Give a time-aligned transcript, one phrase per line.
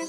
[0.00, 0.06] Yo,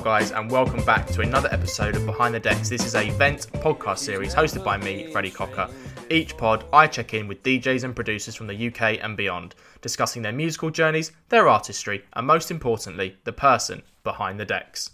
[0.00, 2.68] guys, and welcome back to another episode of Behind the Decks.
[2.68, 5.70] This is a Vent podcast series hosted by me, Freddie Cocker.
[6.10, 10.22] Each pod, I check in with DJs and producers from the UK and beyond, discussing
[10.22, 14.90] their musical journeys, their artistry, and most importantly, the person behind the decks.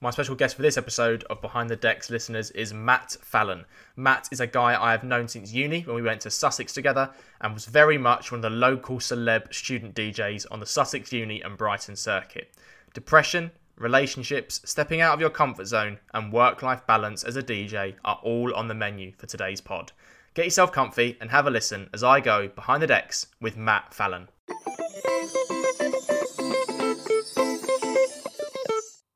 [0.00, 3.64] My special guest for this episode of Behind the Decks listeners is Matt Fallon.
[3.96, 7.10] Matt is a guy I have known since uni when we went to Sussex together
[7.40, 11.40] and was very much one of the local celeb student DJs on the Sussex Uni
[11.40, 12.52] and Brighton circuit.
[12.94, 17.96] Depression, relationships, stepping out of your comfort zone, and work life balance as a DJ
[18.04, 19.90] are all on the menu for today's pod.
[20.34, 23.92] Get yourself comfy and have a listen as I go behind the decks with Matt
[23.92, 24.28] Fallon.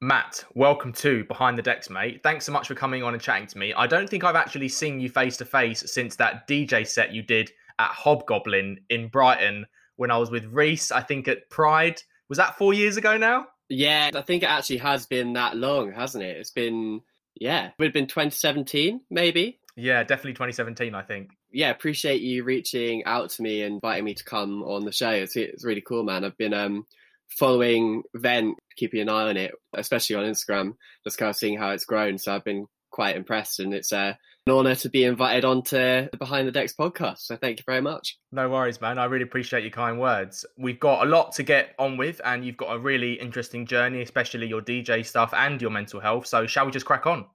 [0.05, 2.25] Matt, welcome to Behind the Decks, mate.
[2.25, 3.73] Thanks so much for coming on and chatting to me.
[3.73, 7.23] I don't think I've actually seen you face to face since that DJ set you
[7.23, 12.03] did at Hobgoblin in Brighton when I was with Reese, I think at Pride.
[12.29, 13.47] Was that four years ago now?
[13.69, 16.37] Yeah, I think it actually has been that long, hasn't it?
[16.37, 17.03] It's been,
[17.37, 19.61] yeah, it would have been 2017, maybe.
[19.77, 21.31] Yeah, definitely 2017, I think.
[21.53, 25.11] Yeah, appreciate you reaching out to me and inviting me to come on the show.
[25.11, 26.25] It's, it's really cool, man.
[26.25, 26.87] I've been um,
[27.29, 31.71] following Vent, keeping an eye on it, especially on Instagram, just kind of seeing how
[31.71, 32.19] it's grown.
[32.19, 34.15] So I've been quite impressed, and it's uh,
[34.47, 37.19] an honour to be invited onto the Behind the Decks podcast.
[37.19, 38.19] So thank you very much.
[38.31, 38.99] No worries, man.
[38.99, 40.45] I really appreciate your kind words.
[40.57, 44.03] We've got a lot to get on with, and you've got a really interesting journey,
[44.03, 46.27] especially your DJ stuff and your mental health.
[46.27, 47.27] So shall we just crack on?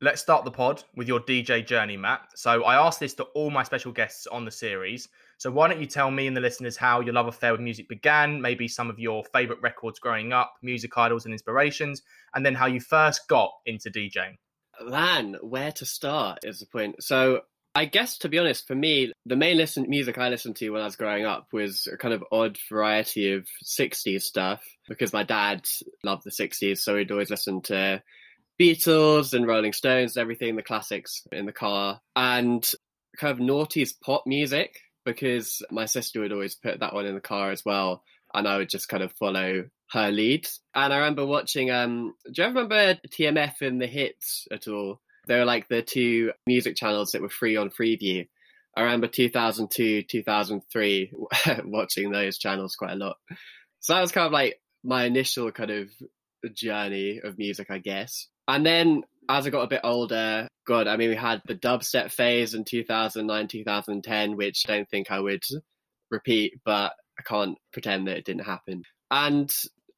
[0.00, 2.20] Let's start the pod with your DJ journey, Matt.
[2.36, 5.08] So I asked this to all my special guests on the series.
[5.38, 7.88] So why don't you tell me and the listeners how your love affair with music
[7.88, 12.02] began, maybe some of your favorite records growing up, music idols and inspirations,
[12.34, 14.36] and then how you first got into DJing?
[14.84, 17.02] Man, where to start is the point.
[17.02, 17.42] So
[17.74, 20.82] I guess to be honest, for me, the main listen music I listened to when
[20.82, 25.22] I was growing up was a kind of odd variety of 60s stuff because my
[25.22, 25.68] dad
[26.02, 28.02] loved the 60s, so he'd always listen to
[28.60, 32.68] Beatles and Rolling Stones, and everything, the classics in the car, and
[33.16, 34.80] kind of noughties pop music
[35.12, 38.02] because my sister would always put that one in the car as well,
[38.34, 40.48] and I would just kind of follow her lead.
[40.74, 41.70] And I remember watching.
[41.70, 45.00] Um, do you remember TMF and the hits at all?
[45.26, 48.28] They were like the two music channels that were free on Freeview.
[48.76, 51.12] I remember 2002, 2003,
[51.64, 53.16] watching those channels quite a lot.
[53.80, 55.90] So that was kind of like my initial kind of
[56.54, 58.28] journey of music, I guess.
[58.46, 62.12] And then as I got a bit older, God, I mean, we had the dubstep
[62.12, 65.42] phase in 2009, 2010, which I don't think I would
[66.10, 68.82] repeat, but I can't pretend that it didn't happen.
[69.10, 69.50] And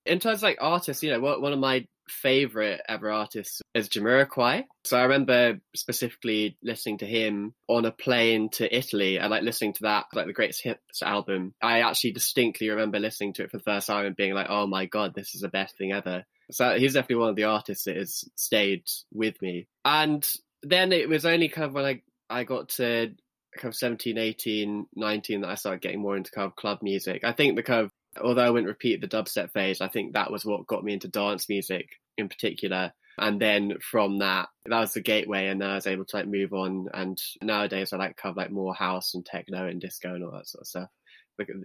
[0.07, 4.65] in terms of like artists, you know, one of my favorite ever artists is Jamiroquai.
[4.85, 9.73] So I remember specifically listening to him on a plane to Italy and like listening
[9.75, 11.53] to that, like the greatest hits album.
[11.61, 14.69] I actually distinctly remember listening to it for the first time and being like, oh
[14.69, 16.25] my God, this is the best thing ever.
[16.53, 19.67] So he's definitely one of the artists that has stayed with me.
[19.85, 20.29] And
[20.63, 23.13] then it was only kind of when I, I got to
[23.57, 27.25] kind of 17, 18, 19 that I started getting more into kind of club music.
[27.25, 30.31] I think the kind of, although I wouldn't repeat the dubstep phase, I think that
[30.31, 32.93] was what got me into dance music in particular.
[33.19, 36.27] And then from that, that was the gateway, and then I was able to like
[36.27, 36.89] move on.
[36.95, 40.31] And nowadays, I like kind of like more house and techno and disco and all
[40.33, 40.89] that sort of stuff.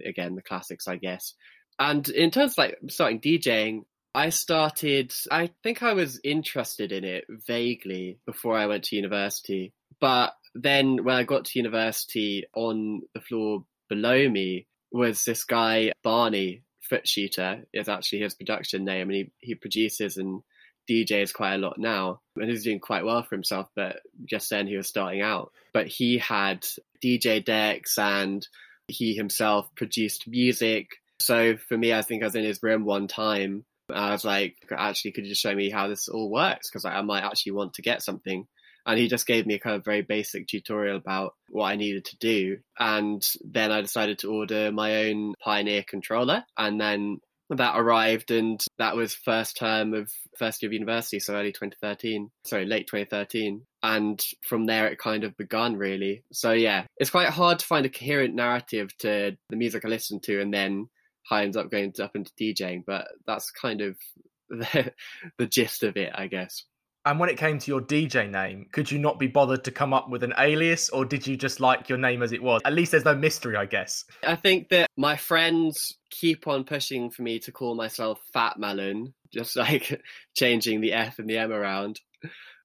[0.04, 1.34] Again, the classics, I guess.
[1.78, 3.84] And in terms of like starting DJing,
[4.16, 9.74] I started, I think I was interested in it vaguely before I went to university.
[10.00, 15.92] But then when I got to university, on the floor below me was this guy,
[16.02, 20.42] Barney Footshooter, is actually his production name, and he, he produces and
[20.88, 22.20] DJs quite a lot now.
[22.36, 25.52] And he's doing quite well for himself, but just then he was starting out.
[25.74, 26.66] But he had
[27.04, 28.48] DJ decks and
[28.88, 30.88] he himself produced music.
[31.20, 34.56] So for me, I think I was in his room one time I was like,
[34.70, 36.70] actually, could you just show me how this all works?
[36.70, 38.46] Because I might actually want to get something.
[38.84, 42.04] And he just gave me a kind of very basic tutorial about what I needed
[42.06, 42.58] to do.
[42.78, 46.44] And then I decided to order my own Pioneer controller.
[46.56, 47.18] And then
[47.50, 52.30] that arrived, and that was first term of first year of university, so early 2013,
[52.44, 53.62] sorry, late 2013.
[53.82, 56.24] And from there, it kind of begun really.
[56.32, 60.20] So, yeah, it's quite hard to find a coherent narrative to the music I listen
[60.20, 60.88] to and then
[61.30, 63.96] I ended up going up into DJing, but that's kind of
[64.50, 64.92] the,
[65.38, 66.64] the gist of it, I guess.
[67.06, 69.94] And when it came to your DJ name, could you not be bothered to come
[69.94, 72.60] up with an alias or did you just like your name as it was?
[72.64, 74.04] At least there's no mystery, I guess.
[74.24, 79.14] I think that my friends keep on pushing for me to call myself Fat Melon,
[79.32, 80.02] just like
[80.34, 82.00] changing the F and the M around.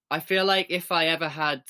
[0.09, 1.61] I feel like if I ever had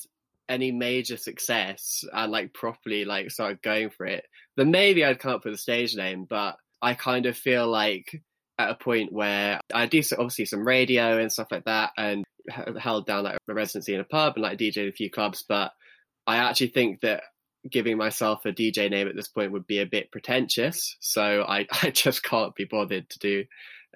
[0.48, 4.24] any major success and like properly like started going for it,
[4.56, 8.22] then maybe I'd come up with a stage name, but I kind of feel like
[8.58, 12.24] at a point where I do obviously some radio and stuff like that, and
[12.80, 15.44] held down like a residency in a pub and like DJed a few clubs.
[15.48, 15.72] But
[16.28, 17.24] I actually think that
[17.70, 20.98] giving myself a DJ name at this point would be a bit pretentious.
[21.00, 23.46] So I, I just can't be bothered to do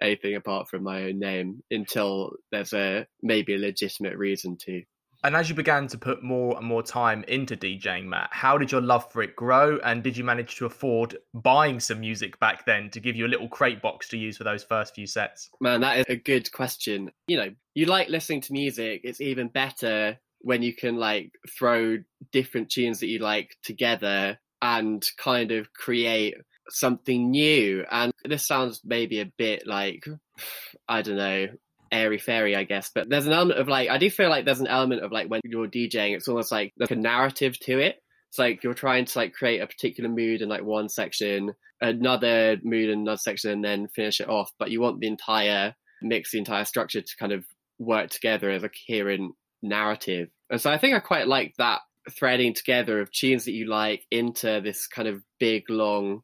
[0.01, 4.83] anything apart from my own name until there's a maybe a legitimate reason to.
[5.23, 8.71] And as you began to put more and more time into DJing, Matt, how did
[8.71, 9.79] your love for it grow?
[9.83, 13.29] And did you manage to afford buying some music back then to give you a
[13.29, 15.49] little crate box to use for those first few sets?
[15.59, 17.11] Man, that is a good question.
[17.27, 21.97] You know, you like listening to music, it's even better when you can like throw
[22.31, 26.35] different tunes that you like together and kind of create
[26.69, 27.85] something new.
[27.91, 30.05] And this sounds maybe a bit like,
[30.87, 31.47] I don't know,
[31.91, 32.91] airy fairy, I guess.
[32.93, 35.27] But there's an element of like, I do feel like there's an element of like
[35.27, 37.97] when you're DJing, it's almost like like a narrative to it.
[38.29, 42.57] It's like you're trying to like create a particular mood in like one section, another
[42.63, 44.51] mood in another section, and then finish it off.
[44.59, 47.45] But you want the entire mix, the entire structure to kind of
[47.79, 50.29] work together as a coherent narrative.
[50.49, 54.05] And so I think I quite like that threading together of tunes that you like
[54.11, 56.21] into this kind of big long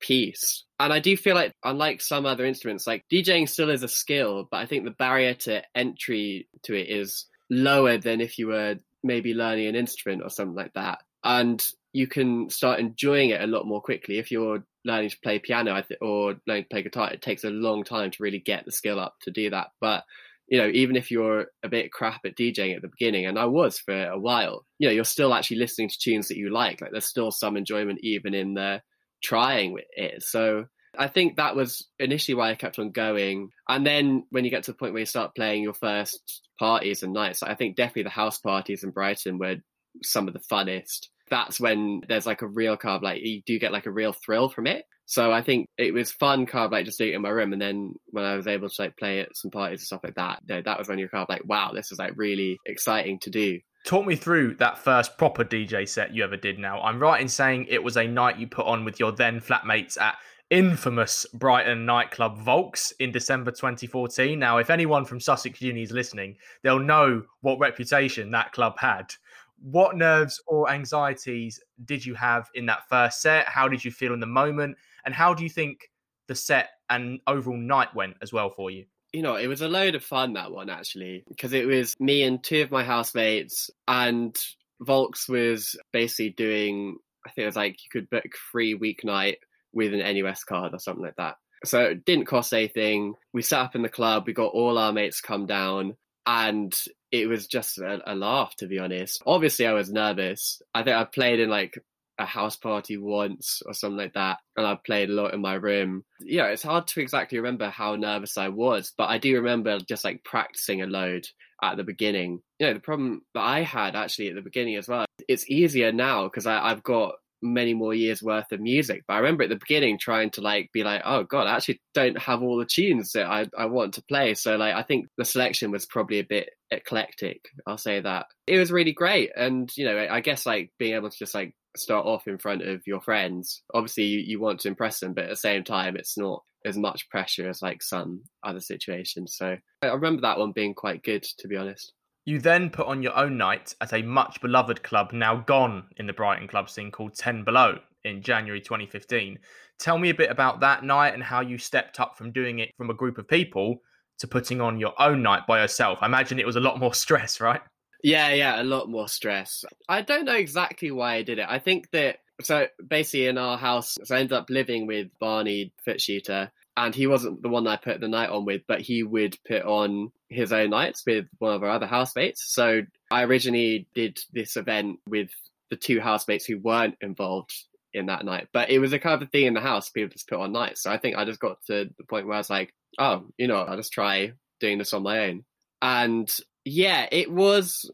[0.00, 0.64] piece.
[0.78, 4.48] And I do feel like, unlike some other instruments, like DJing still is a skill,
[4.50, 8.76] but I think the barrier to entry to it is lower than if you were
[9.02, 10.98] maybe learning an instrument or something like that.
[11.22, 14.18] And you can start enjoying it a lot more quickly.
[14.18, 17.84] If you're learning to play piano or learning to play guitar, it takes a long
[17.84, 19.68] time to really get the skill up to do that.
[19.80, 20.04] But
[20.48, 23.46] you know, even if you're a bit crap at DJing at the beginning, and I
[23.46, 26.80] was for a while, you know, you're still actually listening to tunes that you like.
[26.80, 28.82] Like there's still some enjoyment even in the
[29.22, 30.22] trying with it.
[30.22, 30.66] So
[30.98, 33.50] I think that was initially why I kept on going.
[33.68, 37.02] And then when you get to the point where you start playing your first parties
[37.02, 39.56] and nights, I think definitely the house parties in Brighton were
[40.02, 41.08] some of the funnest.
[41.30, 44.48] That's when there's like a real carb, like you do get like a real thrill
[44.48, 44.84] from it.
[45.06, 47.52] So I think it was fun carb, like just doing it in my room.
[47.52, 50.14] And then when I was able to like play at some parties and stuff like
[50.14, 53.60] that, that was when you're of like, wow, this is like really exciting to do.
[53.84, 56.80] Talk me through that first proper DJ set you ever did now.
[56.82, 60.00] I'm right in saying it was a night you put on with your then flatmates
[60.00, 60.16] at
[60.50, 64.38] infamous Brighton nightclub Volks in December 2014.
[64.38, 69.14] Now, if anyone from Sussex Uni is listening, they'll know what reputation that club had.
[69.62, 73.46] What nerves or anxieties did you have in that first set?
[73.46, 74.76] How did you feel in the moment?
[75.04, 75.90] And how do you think
[76.26, 78.84] the set and overall night went as well for you?
[79.12, 82.22] You know, it was a load of fun that one actually, because it was me
[82.22, 84.38] and two of my housemates, and
[84.80, 86.96] Volks was basically doing,
[87.26, 89.36] I think it was like you could book free weeknight
[89.72, 91.36] with an NUS card or something like that.
[91.64, 93.14] So it didn't cost anything.
[93.32, 95.96] We sat up in the club, we got all our mates come down,
[96.26, 96.74] and
[97.10, 99.22] it was just a, a laugh, to be honest.
[99.26, 100.62] Obviously, I was nervous.
[100.74, 101.82] I think I played in like
[102.20, 105.54] a house party once or something like that, and I played a lot in my
[105.54, 106.04] room.
[106.20, 110.04] Yeah, it's hard to exactly remember how nervous I was, but I do remember just
[110.04, 111.26] like practicing a load
[111.62, 112.42] at the beginning.
[112.58, 115.92] You know, the problem that I had actually at the beginning as well, it's easier
[115.92, 119.04] now because I've got many more years worth of music.
[119.06, 121.80] But I remember at the beginning trying to like be like, oh god, I actually
[121.94, 124.34] don't have all the tunes that I, I want to play.
[124.34, 127.48] So like I think the selection was probably a bit eclectic.
[127.66, 128.26] I'll say that.
[128.46, 129.30] It was really great.
[129.36, 132.62] And, you know, I guess like being able to just like start off in front
[132.62, 133.62] of your friends.
[133.72, 136.76] Obviously, you, you want to impress them, but at the same time, it's not as
[136.76, 139.34] much pressure as like some other situations.
[139.36, 141.92] So I remember that one being quite good, to be honest.
[142.24, 146.06] You then put on your own night at a much beloved club now gone in
[146.06, 149.38] the Brighton club scene called 10 Below in January 2015.
[149.78, 152.70] Tell me a bit about that night and how you stepped up from doing it
[152.76, 153.80] from a group of people
[154.18, 155.98] to putting on your own night by yourself.
[156.02, 157.60] I imagine it was a lot more stress, right?
[158.02, 159.64] Yeah, yeah, a lot more stress.
[159.88, 161.46] I don't know exactly why I did it.
[161.48, 165.72] I think that so basically in our house, so I ended up living with Barney
[165.84, 169.36] Footshooter, and he wasn't the one I put the night on with, but he would
[169.46, 172.42] put on his own nights with one of our other housemates.
[172.54, 175.28] So I originally did this event with
[175.68, 177.52] the two housemates who weren't involved
[177.92, 180.26] in that night, but it was a kind of thing in the house people just
[180.26, 180.82] put on nights.
[180.82, 183.46] So I think I just got to the point where I was like, oh, you
[183.46, 185.44] know, I'll just try doing this on my own.
[185.82, 186.30] And
[186.64, 187.90] yeah, it was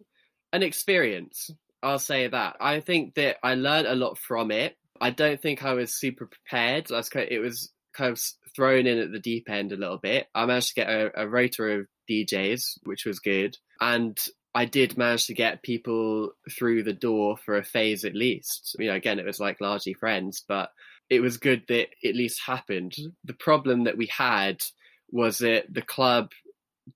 [0.53, 1.51] an experience.
[1.83, 2.57] I'll say that.
[2.61, 4.77] I think that I learned a lot from it.
[5.01, 6.89] I don't think I was super prepared.
[6.91, 8.21] it was kind of
[8.55, 10.27] thrown in at the deep end a little bit.
[10.35, 13.57] I managed to get a, a rota of DJs, which was good.
[13.81, 14.19] And
[14.55, 18.77] I did manage to get people through the door for a phase at least.
[18.79, 20.71] You know, again, it was like largely friends, but
[21.11, 22.97] it was good that it at least happened.
[23.25, 24.63] The problem that we had
[25.11, 26.31] was that the club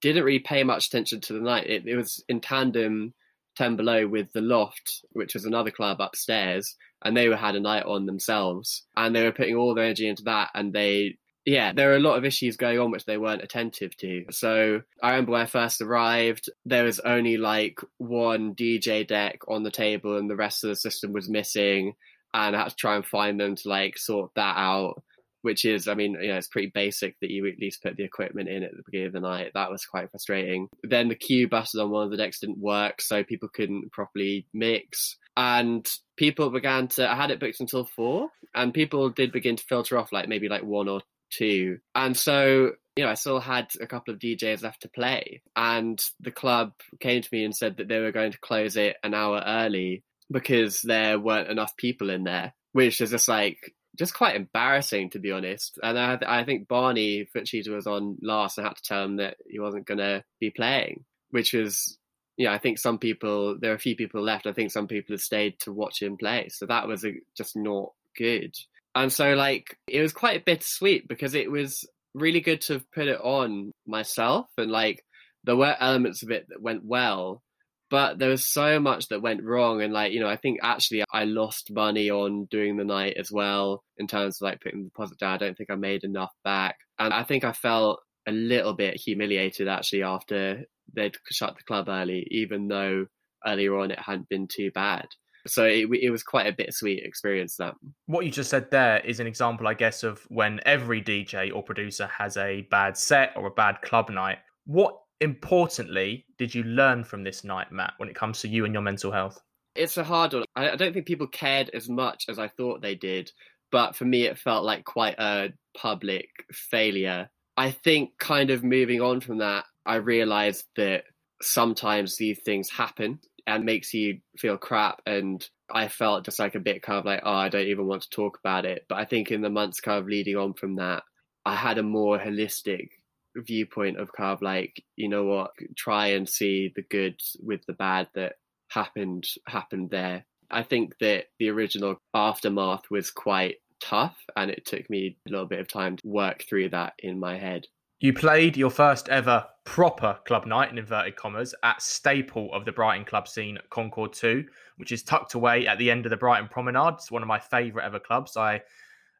[0.00, 1.66] didn't really pay much attention to the night.
[1.69, 3.12] It, it was in tandem
[3.61, 7.61] 10 below with the loft which was another club upstairs and they were had a
[7.61, 8.85] night on themselves.
[8.97, 12.00] And they were putting all their energy into that and they yeah there were a
[12.00, 14.25] lot of issues going on which they weren't attentive to.
[14.31, 19.62] So i remember when i first arrived there was only like one dj deck on
[19.62, 21.95] the table and the rest of the system was missing
[22.33, 25.02] and i had to try and find them to like sort that out
[25.42, 28.04] which is, I mean, you know, it's pretty basic that you at least put the
[28.04, 29.52] equipment in at the beginning of the night.
[29.54, 30.68] That was quite frustrating.
[30.82, 34.47] Then the cue buses on one of the decks didn't work, so people couldn't properly
[34.52, 35.16] mix.
[35.37, 39.64] And people began to, I had it booked until four, and people did begin to
[39.64, 41.78] filter off like maybe like one or two.
[41.94, 45.42] And so, you know, I still had a couple of DJs left to play.
[45.56, 48.97] And the club came to me and said that they were going to close it
[49.02, 54.14] an hour early because there weren't enough people in there, which is just like, just
[54.14, 55.78] quite embarrassing to be honest.
[55.83, 58.57] And I, I think Barney Footshooter was on last.
[58.57, 61.99] and I had to tell him that he wasn't going to be playing, which was,
[62.38, 64.47] you know, I think some people there are a few people left.
[64.47, 67.57] I think some people have stayed to watch him play, so that was a, just
[67.57, 68.54] not good.
[68.95, 73.07] And so like it was quite bittersweet because it was really good to have put
[73.07, 75.04] it on myself and like
[75.45, 77.42] there were elements of it that went well
[77.90, 81.04] but there was so much that went wrong and like you know i think actually
[81.12, 84.88] i lost money on doing the night as well in terms of like putting the
[84.88, 85.35] deposit down.
[85.35, 88.97] I don't think i made enough back and i think i felt a little bit
[88.97, 93.06] humiliated actually after they'd shut the club early even though
[93.47, 95.06] earlier on it hadn't been too bad.
[95.47, 97.75] So it, it was quite a bittersweet experience that.
[98.06, 101.62] What you just said there is an example i guess of when every dj or
[101.62, 104.38] producer has a bad set or a bad club night.
[104.66, 108.75] What importantly did you learn from this night, Matt, when it comes to you and
[108.75, 109.41] your mental health?
[109.75, 110.45] It's a hard one.
[110.57, 113.31] I don't think people cared as much as I thought they did,
[113.71, 117.29] but for me, it felt like quite a public failure.
[117.57, 121.05] I think, kind of moving on from that, I realized that
[121.43, 126.61] sometimes these things happen and makes you feel crap and I felt just like a
[126.61, 128.85] bit kind of like, oh, I don't even want to talk about it.
[128.89, 131.05] But I think in the months kind of leading on from that,
[131.45, 132.89] I had a more holistic
[133.37, 137.73] viewpoint of kind of like you know what try and see the good with the
[137.73, 138.35] bad that
[138.69, 140.25] happened happened there.
[140.51, 145.47] I think that the original aftermath was quite tough and it took me a little
[145.47, 147.67] bit of time to work through that in my head.
[148.01, 152.73] You played your first ever proper club night in inverted commas at staple of the
[152.73, 154.45] brighton club scene concorde 2
[154.79, 157.39] which is tucked away at the end of the brighton promenade it's one of my
[157.39, 158.37] favorite ever clubs.
[158.37, 158.63] I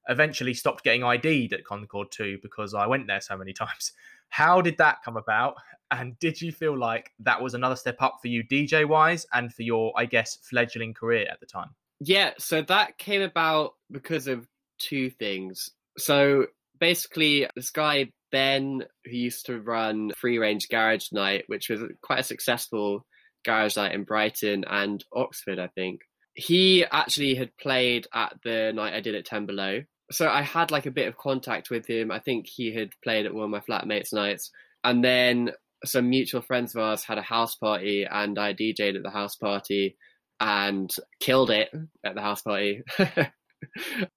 [0.09, 3.93] eventually stopped getting ID'd at Concorde 2 because I went there so many times.
[4.29, 5.57] How did that come about?
[5.91, 9.53] And did you feel like that was another step up for you DJ wise and
[9.53, 11.71] for your, I guess, fledgling career at the time?
[11.99, 14.47] Yeah, so that came about because of
[14.79, 15.71] two things.
[15.99, 16.47] So
[16.79, 22.21] basically, this guy, Ben, who used to run Free Range Garage Night, which was quite
[22.21, 23.05] a successful
[23.45, 26.03] garage night in Brighton and Oxford, I think.
[26.41, 30.71] He actually had played at the night I did at 10 Below, so I had
[30.71, 32.11] like a bit of contact with him.
[32.11, 34.51] I think he had played at one of my flatmates' nights,
[34.83, 35.51] and then
[35.85, 39.37] some mutual friends of ours had a house party, and I DJ'd at the house
[39.37, 39.99] party
[40.41, 41.69] and killed it
[42.05, 42.85] at the house party.
[42.99, 43.33] and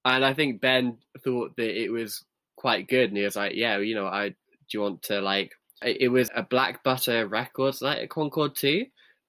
[0.06, 2.24] I think Ben thought that it was
[2.56, 4.36] quite good, and he was like, "Yeah, you know, I do
[4.74, 5.52] you want to like?"
[5.82, 8.86] It was a Black Butter Records night at Concorde 2,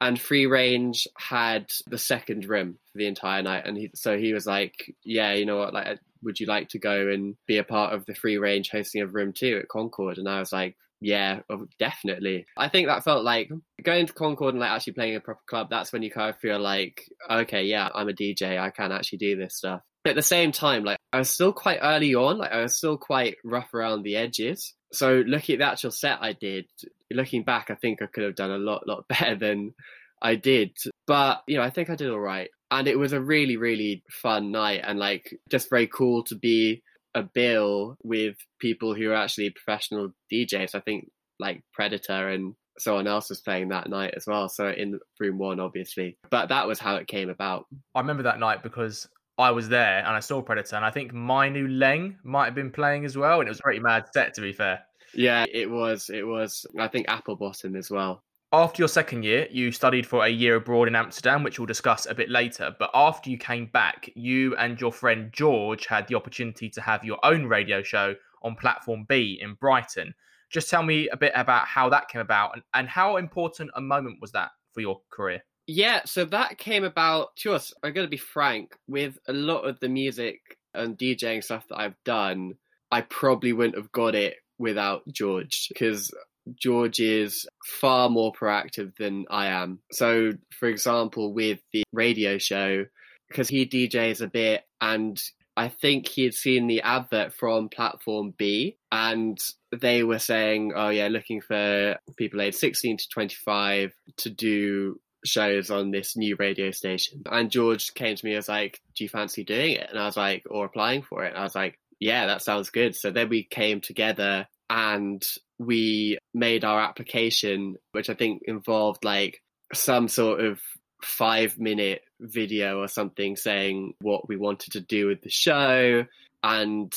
[0.07, 4.33] and Free Range had the second room for the entire night, and he, so he
[4.33, 5.75] was like, "Yeah, you know what?
[5.75, 9.03] Like, would you like to go and be a part of the free range hosting
[9.03, 10.19] of room two at Concorde?
[10.19, 12.47] And I was like, yeah, oh, definitely.
[12.57, 13.51] I think that felt like
[13.83, 15.69] going to Concorde and like actually playing a proper club.
[15.69, 18.59] That's when you kind of feel like, okay, yeah, I'm a DJ.
[18.59, 19.83] I can actually do this stuff.
[20.03, 22.39] But at the same time, like I was still quite early on.
[22.39, 24.75] Like I was still quite rough around the edges.
[24.93, 26.67] So looking at the actual set I did,
[27.15, 29.75] looking back, I think I could have done a lot, lot better than
[30.23, 30.77] I did.
[31.07, 34.03] But you know, I think I did all right and it was a really really
[34.11, 36.83] fun night and like just very cool to be
[37.15, 40.75] a bill with people who are actually professional DJs.
[40.75, 44.49] I think like Preditah and someone else was playing that night as well.
[44.49, 47.67] So in room one, obviously, but that was how it came about.
[47.95, 51.13] I remember that night because I was there and I saw Preditah, and I think
[51.13, 54.07] My Nu Leng might have been playing as well, and it was a pretty mad
[54.13, 54.81] set to be fair.
[55.15, 56.11] Yeah, it was.
[56.11, 56.67] It was.
[56.79, 58.23] I think Applebottom as well.
[58.53, 62.07] After your second year, you studied for a year abroad in Amsterdam, which we'll discuss
[62.07, 62.75] a bit later.
[62.79, 67.05] But after you came back, you and your friend George had the opportunity to have
[67.05, 70.15] your own radio show on Platform B in Brighton.
[70.51, 73.81] Just tell me a bit about how that came about and, and how important a
[73.81, 75.43] moment was that for your career?
[75.67, 77.73] Yeah, so that came about to us.
[77.83, 81.81] I'm going to be frank with a lot of the music and DJing stuff that
[81.81, 82.55] I've done.
[82.93, 86.13] I probably wouldn't have got it without George because
[86.55, 89.81] George is far more proactive than I am.
[89.93, 92.87] So, for example, with the radio show,
[93.29, 95.21] because he DJs a bit, and
[95.57, 99.39] I think he had seen the advert from Platform B, and
[99.73, 105.71] they were saying, "Oh yeah, looking for people aged 16 to 25 to do shows
[105.71, 109.45] on this new radio station." And George came to me as like, "Do you fancy
[109.45, 112.27] doing it?" And I was like, "Or applying for it?" And I was like, "Yeah,
[112.27, 115.25] that sounds good." So then we came together and
[115.59, 119.41] we made our application, which I think involved like
[119.73, 120.61] some sort of
[121.03, 126.05] five minute video or something saying what we wanted to do with the show.
[126.43, 126.93] And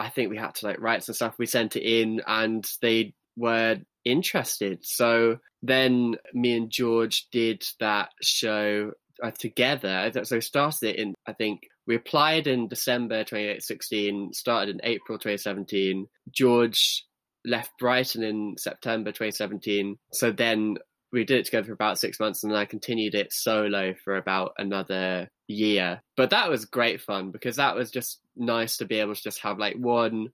[0.00, 1.38] I think we had to like write some stuff.
[1.38, 4.84] We sent it in and they were interested.
[4.84, 8.92] So then me and George did that show
[9.22, 10.10] uh, together.
[10.24, 16.06] So started it in, I think we applied in December 2016, started in April 2017.
[16.30, 17.04] George
[17.44, 19.98] left Brighton in September 2017.
[20.12, 20.76] So then
[21.12, 24.16] we did it together for about six months and then I continued it solo for
[24.16, 26.00] about another year.
[26.16, 29.40] But that was great fun because that was just nice to be able to just
[29.40, 30.28] have like one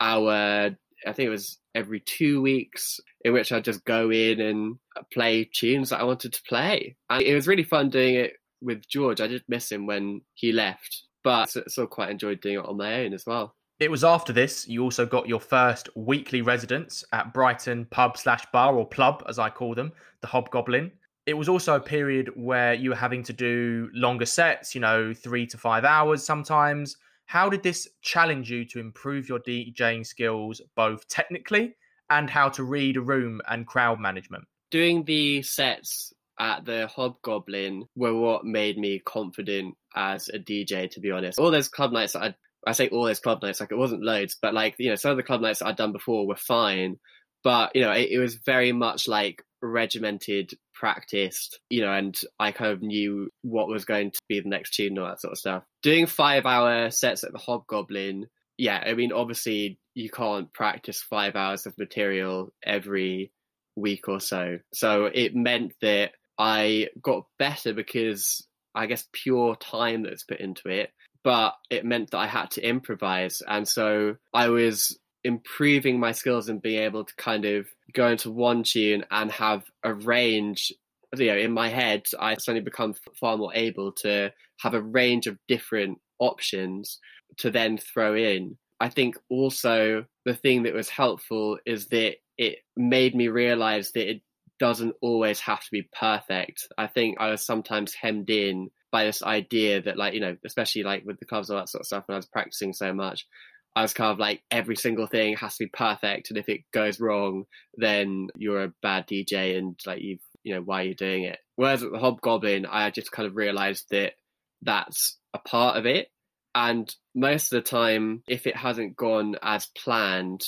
[0.00, 0.70] hour,
[1.06, 4.76] I think it was every two weeks, in which I'd just go in and
[5.12, 6.96] play tunes that I wanted to play.
[7.10, 8.32] And it was really fun doing it
[8.62, 9.20] with George.
[9.20, 13.04] I did miss him when he left, but still quite enjoyed doing it on my
[13.04, 13.54] own as well.
[13.82, 18.44] It was after this you also got your first weekly residence at Brighton pub slash
[18.52, 20.92] bar or plub as I call them, the Hobgoblin.
[21.26, 25.12] It was also a period where you were having to do longer sets, you know,
[25.12, 26.96] three to five hours sometimes.
[27.26, 31.74] How did this challenge you to improve your DJing skills, both technically
[32.10, 34.44] and how to read a room and crowd management?
[34.70, 41.00] Doing the sets at the Hobgoblin were what made me confident as a DJ, to
[41.00, 41.38] be honest.
[41.38, 42.34] All those club nights I'd
[42.66, 45.10] I say all those club nights, like it wasn't loads, but like, you know, some
[45.10, 46.98] of the club nights I'd done before were fine.
[47.42, 52.52] But, you know, it, it was very much like regimented, practiced, you know, and I
[52.52, 55.32] kind of knew what was going to be the next tune and all that sort
[55.32, 55.64] of stuff.
[55.82, 58.26] Doing five hour sets at the Hobgoblin,
[58.58, 63.32] yeah, I mean, obviously you can't practice five hours of material every
[63.74, 64.58] week or so.
[64.72, 70.68] So it meant that I got better because I guess pure time that's put into
[70.68, 70.90] it
[71.24, 73.42] but it meant that I had to improvise.
[73.46, 78.30] And so I was improving my skills and being able to kind of go into
[78.30, 80.72] one tune and have a range.
[81.16, 85.26] You know, in my head, I suddenly become far more able to have a range
[85.26, 86.98] of different options
[87.38, 88.56] to then throw in.
[88.80, 94.10] I think also the thing that was helpful is that it made me realize that
[94.10, 94.22] it
[94.62, 96.68] doesn't always have to be perfect.
[96.78, 100.84] I think I was sometimes hemmed in by this idea that like you know especially
[100.84, 102.92] like with the clubs and all that sort of stuff when i was practicing so
[102.92, 103.26] much
[103.74, 106.60] i was kind of like every single thing has to be perfect and if it
[106.74, 107.44] goes wrong
[107.78, 111.38] then you're a bad dj and like you've, you know why are you doing it
[111.56, 114.12] whereas with the hobgoblin i just kind of realized that
[114.60, 116.08] that's a part of it
[116.54, 120.42] and most of the time if it hasn't gone as planned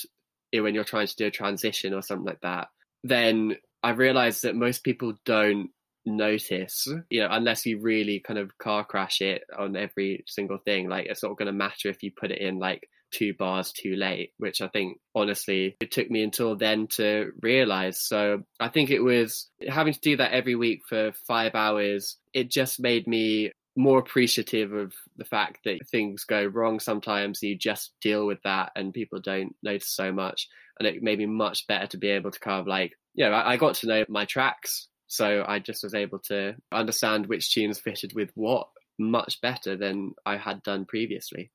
[0.53, 2.67] when you're trying to do a transition or something like that
[3.03, 5.69] then i realized that most people don't
[6.05, 6.99] notice, mm-hmm.
[7.09, 10.87] you know, unless you really kind of car crash it on every single thing.
[10.89, 13.95] Like it's not going to matter if you put it in like two bars too
[13.95, 18.01] late, which I think honestly it took me until then to realize.
[18.01, 22.17] So I think it was having to do that every week for five hours.
[22.33, 27.43] It just made me more appreciative of the fact that things go wrong sometimes.
[27.43, 30.47] You just deal with that and people don't notice so much.
[30.79, 33.53] And it made me much better to be able to kind of like, know, I,
[33.53, 37.79] I got to know my tracks so I just was able to understand which tunes
[37.79, 41.51] fitted with what much better than I had done previously.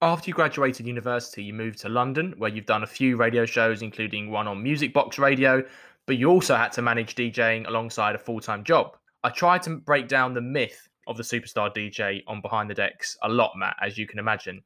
[0.00, 3.82] After you graduated university, you moved to London, where you've done a few radio shows,
[3.82, 5.62] including one on Music Box Radio,
[6.06, 8.96] but you also had to manage DJing alongside a full time job.
[9.22, 13.16] I tried to break down the myth of the superstar DJ on Behind the Decks
[13.22, 14.62] a lot, Matt, as you can imagine.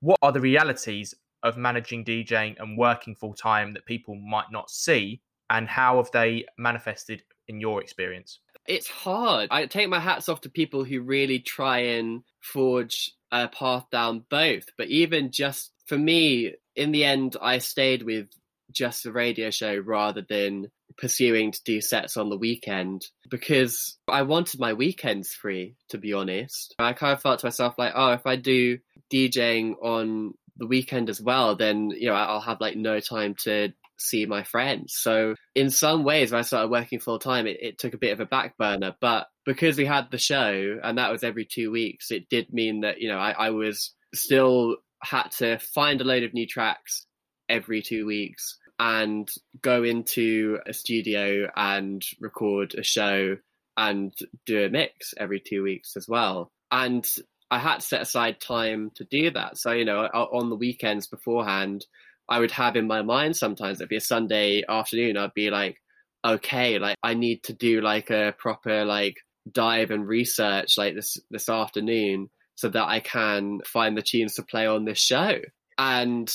[0.00, 4.70] What are the realities of managing DJing and working full time that people might not
[4.70, 8.40] see, and how have they manifested in your experience?
[8.66, 9.48] It's hard.
[9.50, 14.24] I take my hats off to people who really try and forge a path down
[14.30, 14.64] both.
[14.78, 18.28] But even just for me, in the end, I stayed with
[18.70, 24.22] just the radio show rather than pursuing to do sets on the weekend because I
[24.22, 26.74] wanted my weekends free, to be honest.
[26.78, 28.78] I kind of felt to myself like, oh, if I do
[29.12, 33.72] DJing on the weekend as well, then, you know, I'll have like no time to
[34.02, 34.94] see my friends.
[34.96, 38.12] So in some ways, when I started working full time, it, it took a bit
[38.12, 38.94] of a back burner.
[39.00, 42.80] But because we had the show and that was every two weeks, it did mean
[42.82, 47.06] that, you know, I, I was still had to find a load of new tracks
[47.48, 49.28] every two weeks and
[49.60, 53.36] go into a studio and record a show
[53.76, 54.12] and
[54.46, 56.50] do a mix every two weeks as well.
[56.70, 57.06] And
[57.50, 59.58] I had to set aside time to do that.
[59.58, 61.84] So, you know, on the weekends beforehand,
[62.32, 65.76] I would have in my mind sometimes it'd be a Sunday afternoon, I'd be like,
[66.24, 69.16] okay, like I need to do like a proper like
[69.50, 74.42] dive and research like this this afternoon so that I can find the tunes to
[74.44, 75.40] play on this show.
[75.76, 76.32] And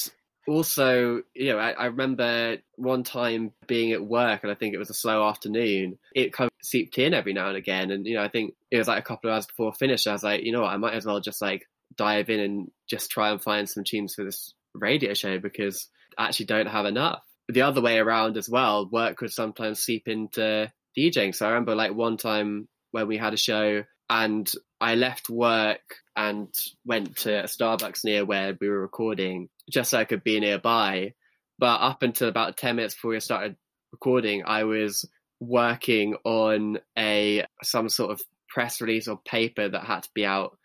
[0.48, 4.80] also, you know, I, I, remember one time being at work and I think it
[4.80, 5.98] was a slow afternoon.
[6.14, 7.92] It kind of seeped in every now and again.
[7.92, 10.06] And, you know, I think it was like a couple of hours before finish.
[10.06, 12.72] I was like, you know what, I might as well just like dive in and
[12.90, 16.86] just try and find some tunes for this radio show because I actually don't have
[16.86, 17.22] enough.
[17.50, 21.34] The other way around as well, work would sometimes seep into DJing.
[21.34, 25.82] So I remember like one time when we had a show and I left work
[26.16, 26.54] and
[26.86, 31.14] went to a Starbucks near where we were recording just so I could be nearby.
[31.60, 33.56] But up until about 10 minutes before we started
[33.92, 35.06] recording, I was
[35.40, 40.57] working on a some sort of press release or paper that had to be out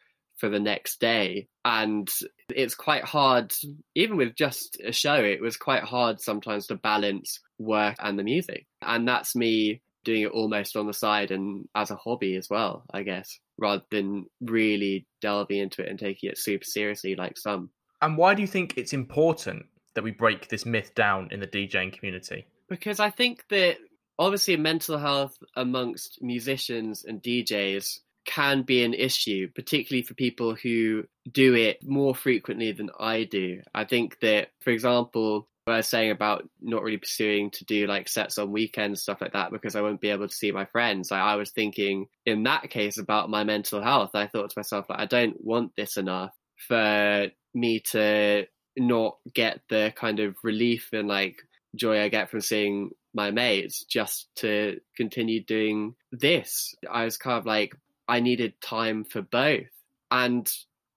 [0.43, 1.47] for the next day.
[1.65, 2.11] And
[2.49, 3.53] it's quite hard,
[3.95, 8.25] even with just a show, it was quite hard sometimes to balance work and the
[8.25, 8.67] music.
[8.85, 12.83] And that's me doing it almost on the side and as a hobby as well,
[12.93, 17.71] I guess, rather than really delving into it and taking it super seriously like some.
[18.01, 21.47] And why do you think it's important that we break this myth down in the
[21.47, 22.47] DJing community?
[22.69, 23.77] Because I think that
[24.19, 31.05] obviously mental health amongst musicians and DJs can be an issue, particularly for people who
[31.31, 33.63] do it more frequently than I do.
[33.75, 37.87] I think that, for example, what I was saying about not really pursuing to do
[37.87, 40.65] like sets on weekends, stuff like that, because I won't be able to see my
[40.65, 41.13] friends.
[41.13, 44.11] I was thinking in that case about my mental health.
[44.15, 46.33] I thought to myself, like, I don't want this enough
[46.69, 51.37] for me to not get the kind of relief and like
[51.77, 56.75] joy I get from seeing my mates just to continue doing this.
[56.91, 57.75] I was kind of like,
[58.13, 59.71] I needed time for both.
[60.11, 60.47] And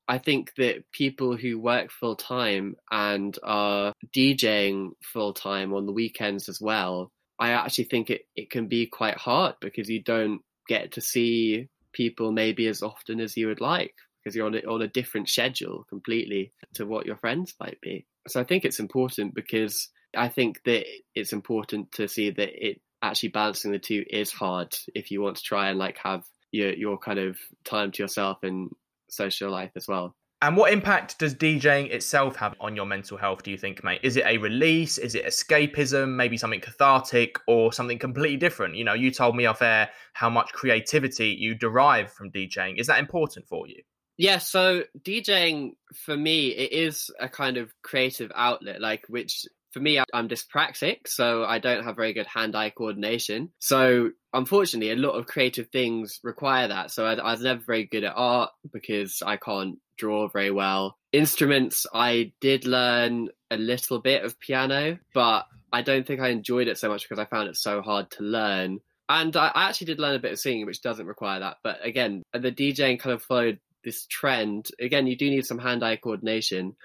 [0.06, 5.93] I think that people who work full time and are DJing full time on the
[5.93, 10.41] weekends as well, I actually think it, it can be quite hard because you don't
[10.67, 14.60] get to see people maybe as often as you would like because you're on a,
[14.69, 18.06] on a different schedule completely to what your friends might be.
[18.28, 22.82] So I think it's important because I think that it's important to see that it
[23.01, 26.25] actually balancing the two is hard if you want to try and like have
[26.56, 28.70] your your kind of time to yourself and
[29.10, 30.15] social life as well.
[30.41, 34.02] And what impact does DJing itself have on your mental health, do you think, mate?
[34.04, 34.98] Is it a release?
[34.98, 36.10] Is it escapism?
[36.15, 38.76] Maybe something cathartic or something completely different?
[38.76, 42.80] You know, you told me off air how much creativity you derive from DJing.
[42.80, 43.82] Is that important for you?
[44.18, 49.82] Yeah, so DJing for me it is a kind of creative outlet, like which for
[49.82, 53.52] me I'm dyspraxic, so I don't have very good hand-eye coordination.
[53.60, 56.92] So unfortunately, a lot of creative things require that.
[56.92, 60.98] So I, I was never very good at art because I can't draw very well.
[61.12, 66.70] Instruments, I did learn a little bit of piano, but I don't think I enjoyed
[66.70, 68.80] it so much because I found it so hard to learn.
[69.10, 71.58] And I actually did learn a bit of singing, which doesn't require that.
[71.66, 74.70] But again, the DJing kind of followed this trend.
[74.80, 76.78] Again, you do need some hand-eye coordination,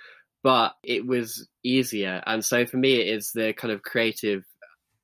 [0.42, 2.22] but it was easier.
[2.26, 4.44] And so for me, it is the kind of creative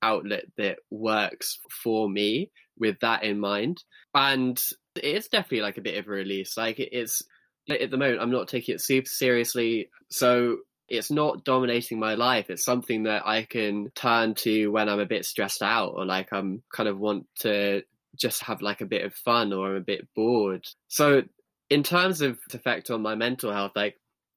[0.03, 3.83] outlet that works for me with that in mind.
[4.15, 4.61] And
[4.95, 6.57] it's definitely like a bit of a release.
[6.57, 7.23] Like it's
[7.71, 9.91] at the moment, I'm not taking it super seriously.
[10.11, 12.47] So it's not dominating my life.
[12.49, 16.33] It's something that I can turn to when I'm a bit stressed out or like
[16.33, 17.83] I'm kind of want to
[18.15, 20.65] just have like a bit of fun or I'm a bit bored.
[20.89, 21.23] So
[21.69, 23.97] in terms of effect on my mental health, like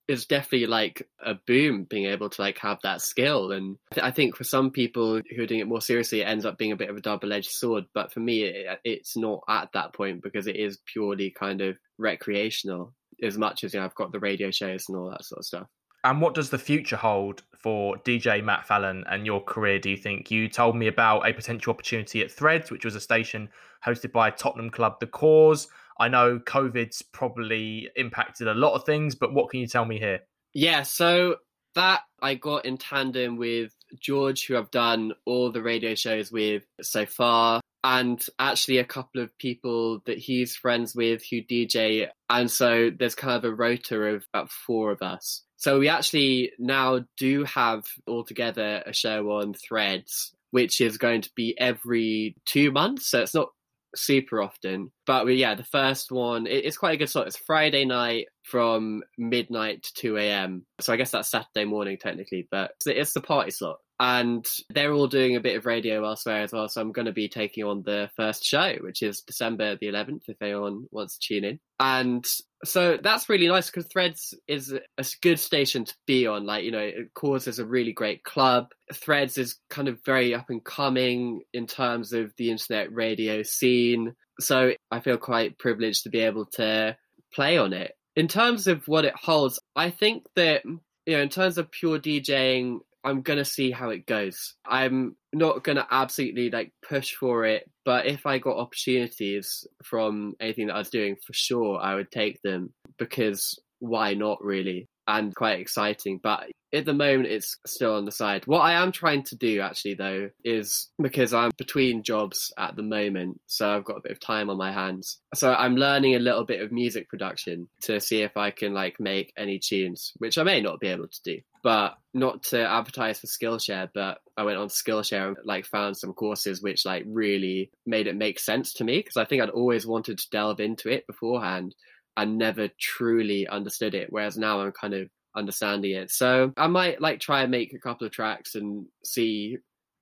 [0.09, 3.51] it's definitely like a boom being able to like have that skill.
[3.51, 6.57] And I think for some people who are doing it more seriously, it ends up
[6.57, 7.85] being a bit of a double-edged sword.
[7.93, 11.61] But for me, it, uh, it's not at that point because it is purely kind
[11.61, 12.91] of recreational.
[13.21, 15.45] As much as you know, I've got the radio shows and all that sort of
[15.45, 15.67] stuff.
[16.03, 19.97] And what does the future hold for DJ Matt Fallon and your career, do you
[19.97, 20.31] think?
[20.31, 23.47] You told me about a potential opportunity at Threads, which was a station
[23.85, 25.67] hosted by Tottenham club The Cause.
[25.99, 29.99] I know COVID's probably impacted a lot of things, but what can you tell me
[29.99, 30.21] here?
[30.53, 31.35] Yeah, so
[31.75, 36.63] that I got in tandem with George, who I've done all the radio shows with
[36.81, 37.61] so far.
[37.83, 42.09] and actually a couple of people that he's friends with who DJ.
[42.29, 45.43] And so there's kind of a rota of about four of us.
[45.55, 51.31] So we actually now do have altogether a show on Threads, which is going to
[51.35, 53.07] be every two months.
[53.07, 53.49] So it's not
[53.95, 54.91] super often.
[55.05, 57.27] But we, yeah, the first one, it, it's quite a good slot.
[57.27, 60.65] It's Friday night from midnight to 2 a.m.
[60.81, 64.93] So I guess that's Saturday morning technically, but it's, it's the party slot and they're
[64.93, 66.69] all doing a bit of radio elsewhere as well.
[66.69, 70.29] So I'm going to be taking on the first show, which is December the 11th,
[70.29, 71.59] if anyone wants to tune in.
[71.79, 72.25] And
[72.65, 76.45] so that's really nice because Threads is a good station to be on.
[76.45, 78.67] Like, you know, it causes a really great club.
[78.93, 84.13] Threads is kind of very up and coming in terms of the internet radio scene.
[84.39, 86.97] So I feel quite privileged to be able to
[87.33, 87.93] play on it.
[88.15, 91.97] In terms of what it holds, I think that you know, in terms of pure
[91.97, 94.55] DJing, I'm gonna see how it goes.
[94.65, 100.67] I'm not gonna absolutely like push for it, but if I got opportunities from anything
[100.67, 104.89] that I was doing, for sure I would take them because why not really?
[105.09, 106.19] And quite exciting.
[106.21, 108.45] But at the moment, it's still on the side.
[108.45, 112.83] What I am trying to do actually, though, is because I'm between jobs at the
[112.83, 115.17] moment, so I've got a bit of time on my hands.
[115.33, 118.99] So I'm learning a little bit of music production to see if I can like
[118.99, 123.19] make any tunes, which I may not be able to do but not to advertise
[123.19, 127.69] for Skillshare, but I went on Skillshare and like found some courses which like really
[127.85, 130.89] made it make sense to me because I think I'd always wanted to delve into
[130.89, 131.75] it beforehand
[132.19, 134.07] and never truly understood it.
[134.11, 136.11] Whereas now I'm kind of understanding it.
[136.11, 139.57] So I might like try and make a couple of tracks and see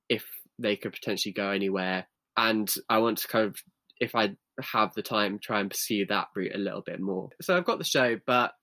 [0.10, 0.26] if
[0.58, 2.08] they could potentially go anywhere.
[2.36, 3.56] And I want to kind of,
[4.00, 4.36] if I
[4.74, 7.30] have the time, try and pursue that route a little bit more.
[7.40, 8.54] So I've got the show, but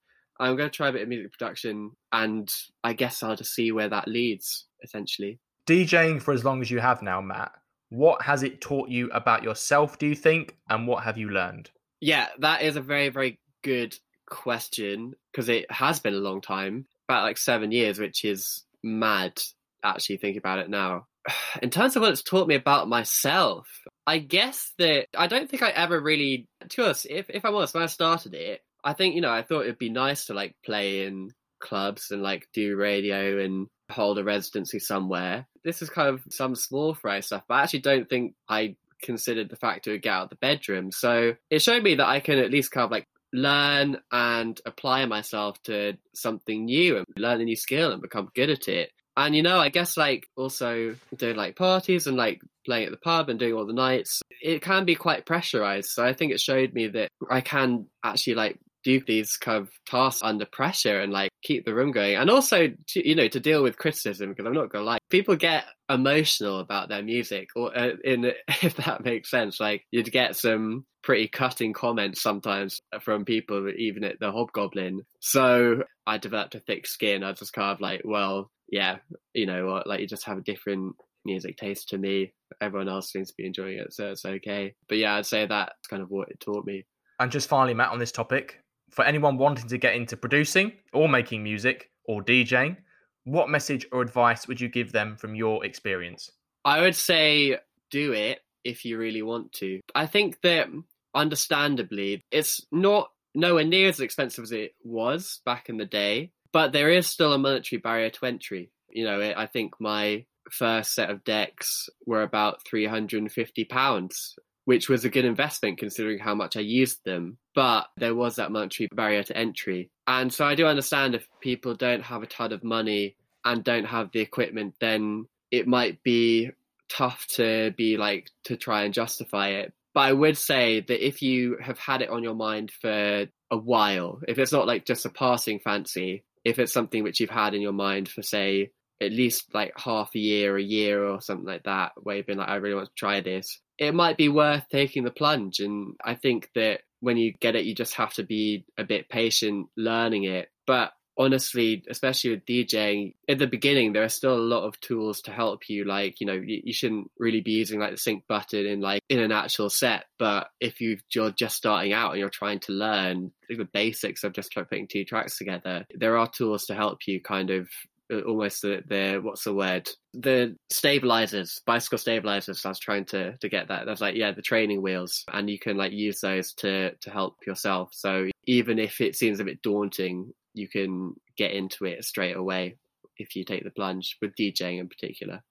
[0.40, 2.48] I'm going to try a bit of music production, and
[2.82, 4.66] I guess I'll just see where that leads.
[4.82, 5.38] Essentially,
[5.68, 7.52] DJing for as long as you have now, Matt.
[7.90, 9.96] What has it taught you about yourself?
[9.96, 11.70] Do you think, and what have you learned?
[12.00, 13.96] Yeah, that is a very very good
[14.26, 19.40] question because it has been a long time, about like seven years, which is mad.
[19.82, 21.06] Actually, thinking about it now.
[21.62, 23.66] In terms of what it's taught me about myself,
[24.06, 27.74] I guess that I don't think I ever really, to us, if, if I'm honest,
[27.74, 30.54] when I started it, I think you know I thought it'd be nice to like
[30.64, 35.46] play in clubs and like do radio and hold a residency somewhere.
[35.64, 39.48] This is kind of some small fry stuff, but I actually don't think I considered
[39.48, 40.92] the fact to get out of the bedroom.
[40.92, 45.04] So it showed me that I can at least kind of like learn and apply
[45.06, 48.90] myself to something new and learn a new skill and become good at it.
[49.16, 52.96] And you know, I guess like also doing like parties and like playing at the
[52.96, 55.90] pub and doing all the nights, it can be quite pressurized.
[55.90, 59.70] So I think it showed me that I can actually like do these kind of
[59.86, 63.40] tasks under pressure and like keep the room going and also to, you know to
[63.40, 67.76] deal with criticism because i'm not gonna lie people get emotional about their music or
[67.76, 68.26] uh, in
[68.62, 74.02] if that makes sense like you'd get some pretty cutting comments sometimes from people even
[74.02, 75.02] at the hobgoblin.
[75.20, 77.22] So i developed a thick skin.
[77.22, 78.96] I just kind of like well yeah
[79.34, 82.32] you know like you just have a different music taste to me.
[82.60, 84.74] Everyone else seems to be enjoying it so it's okay.
[84.88, 86.84] But yeah i'd say that's kind of what it taught me.
[87.20, 91.08] And just finally, Matt, on this topic, for anyone wanting to get into producing or
[91.08, 92.76] making music or DJing,
[93.24, 96.30] what message or advice would you give them from your experience?
[96.64, 97.58] I would say
[97.90, 99.80] do it if you really want to.
[99.94, 100.68] I think that
[101.14, 106.72] understandably, it's not nowhere near as expensive as it was back in the day, but
[106.72, 108.70] there is still a monetary barrier to entry.
[108.90, 115.10] You know, I think my first set of decks were about £350 which was a
[115.10, 117.38] good investment considering how much I used them.
[117.54, 119.90] But there was that monetary barrier to entry.
[120.06, 123.84] And so I do understand if people don't have a ton of money and don't
[123.84, 126.50] have the equipment, then it might be
[126.88, 129.72] tough to be like to try and justify it.
[129.94, 133.56] But I would say that if you have had it on your mind for a
[133.56, 137.54] while, if it's not like just a passing fancy, if it's something which you've had
[137.54, 141.46] in your mind for say at least like half a year, a year or something
[141.46, 144.28] like that, where you've been like, I really want to try this, it might be
[144.28, 145.60] worth taking the plunge.
[145.60, 149.08] And I think that when you get it, you just have to be a bit
[149.08, 150.48] patient learning it.
[150.66, 155.22] But honestly, especially with DJing, at the beginning, there are still a lot of tools
[155.22, 155.84] to help you.
[155.84, 159.02] Like, you know, you, you, shouldn't really be using like the sync button in like
[159.08, 160.06] in an actual set.
[160.18, 164.32] But if you you're just starting out and you're trying to learn the basics of
[164.32, 167.68] just like putting two tracks together, there are tools to help you kind of
[168.12, 173.34] uh, almost the, the what's the word the stabilizers bicycle stabilizers i was trying to
[173.38, 176.52] to get that that's like yeah the training wheels and you can like use those
[176.52, 181.52] to to help yourself so even if it seems a bit daunting you can get
[181.52, 182.76] into it straight away
[183.16, 185.42] if you take the plunge with djing in particular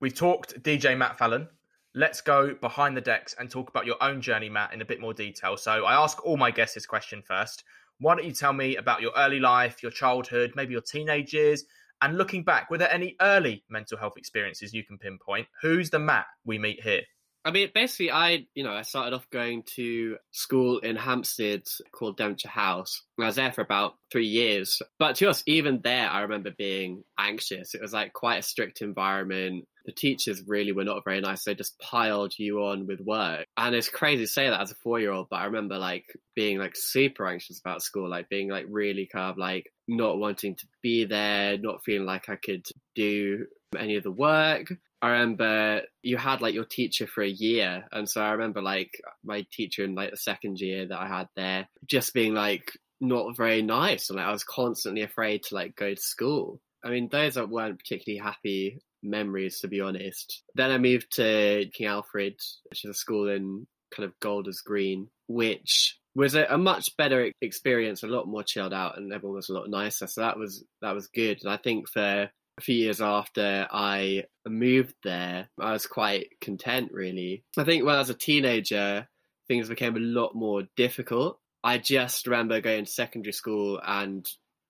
[0.00, 1.46] We've talked DJ Matt Fallon.
[1.94, 4.98] Let's go behind the decks and talk about your own journey, Matt, in a bit
[4.98, 5.58] more detail.
[5.58, 7.64] So I ask all my guests this question first.
[7.98, 11.64] Why don't you tell me about your early life, your childhood, maybe your teenage years,
[12.00, 15.48] and looking back, were there any early mental health experiences you can pinpoint?
[15.60, 17.02] Who's the Matt we meet here?
[17.44, 22.16] I mean, basically, I you know I started off going to school in Hampstead called
[22.16, 23.02] Devonshire House.
[23.18, 27.02] I was there for about three years, but to us, even there, I remember being
[27.18, 27.74] anxious.
[27.74, 29.66] It was like quite a strict environment.
[29.86, 31.44] The teachers really were not very nice.
[31.44, 34.76] They just piled you on with work, and it's crazy to say that as a
[34.76, 35.28] four-year-old.
[35.30, 39.30] But I remember like being like super anxious about school, like being like really kind
[39.30, 43.46] of like not wanting to be there, not feeling like I could do
[43.78, 44.70] any of the work.
[45.02, 49.00] I remember you had like your teacher for a year, and so I remember like
[49.24, 53.36] my teacher in like the second year that I had there just being like not
[53.36, 56.60] very nice, and like I was constantly afraid to like go to school.
[56.84, 60.42] I mean, those weren't particularly happy memories, to be honest.
[60.54, 62.34] Then I moved to King Alfred,
[62.68, 67.32] which is a school in kind of Golders Green, which was a, a, much better
[67.40, 70.06] experience, a lot more chilled out, and everyone was a lot nicer.
[70.06, 71.38] So that was that was good.
[71.42, 72.30] And I think for
[72.60, 77.42] a few years after I moved there, I was quite content, really.
[77.56, 79.08] I think when I was a teenager,
[79.48, 81.38] things became a lot more difficult.
[81.64, 84.26] I just remember going to secondary school and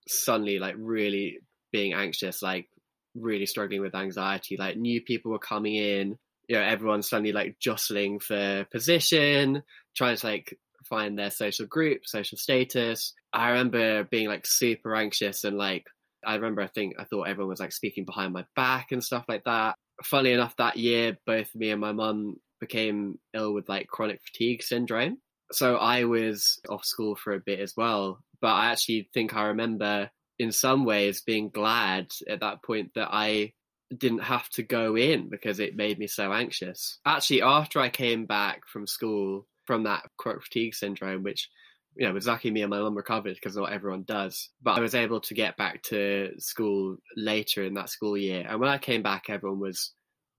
[0.07, 1.38] suddenly, like, really
[1.72, 2.68] being anxious, like,
[3.14, 4.57] really struggling with anxiety.
[4.57, 6.16] Like, new people were coming in,
[6.48, 9.62] you know, everyone's suddenly, like, jostling for position,
[9.96, 13.14] trying to, like, find their social group, social status.
[13.33, 15.87] I remember being, like, super anxious and, like,
[16.24, 19.24] I remember I think I thought everyone was like speaking behind my back and stuff
[19.28, 19.74] like that.
[20.02, 24.62] Funnily enough, that year both me and my mum became ill with like chronic fatigue
[24.62, 25.18] syndrome.
[25.52, 28.20] So I was off school for a bit as well.
[28.40, 33.09] But I actually think I remember in some ways being glad at that point that
[33.12, 33.52] I
[33.96, 36.98] didn't have to go in because it made me so anxious.
[37.04, 41.48] Actually, after I came back from school from that chronic fatigue syndrome, which
[41.96, 44.50] you know, it was lucky me and my mum recovered because not everyone does.
[44.62, 48.46] But I was able to get back to school later in that school year.
[48.48, 49.92] And when I came back, everyone was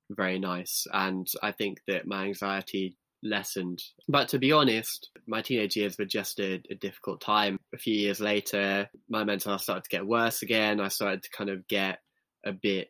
[0.09, 0.87] very nice.
[0.91, 3.81] And I think that my anxiety lessened.
[4.07, 7.59] But to be honest, my teenage years were just a, a, difficult time.
[7.73, 10.79] A few years later, my mental health started to get worse again.
[10.79, 11.99] I started to kind of get
[12.45, 12.89] a bit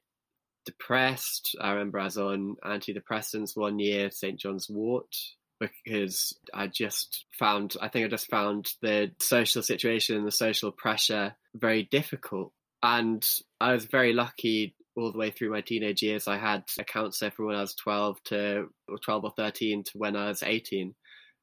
[0.66, 1.56] depressed.
[1.60, 4.40] I remember I was on antidepressants one year, St.
[4.40, 5.14] John's Wort,
[5.62, 10.72] because I just found, I think I just found the social situation and the social
[10.72, 12.52] pressure very difficult.
[12.84, 13.26] And
[13.60, 16.28] I was very lucky all the way through my teenage years.
[16.28, 19.92] I had a counselor from when I was 12 to or 12 or 13 to
[19.98, 20.96] when I was 18.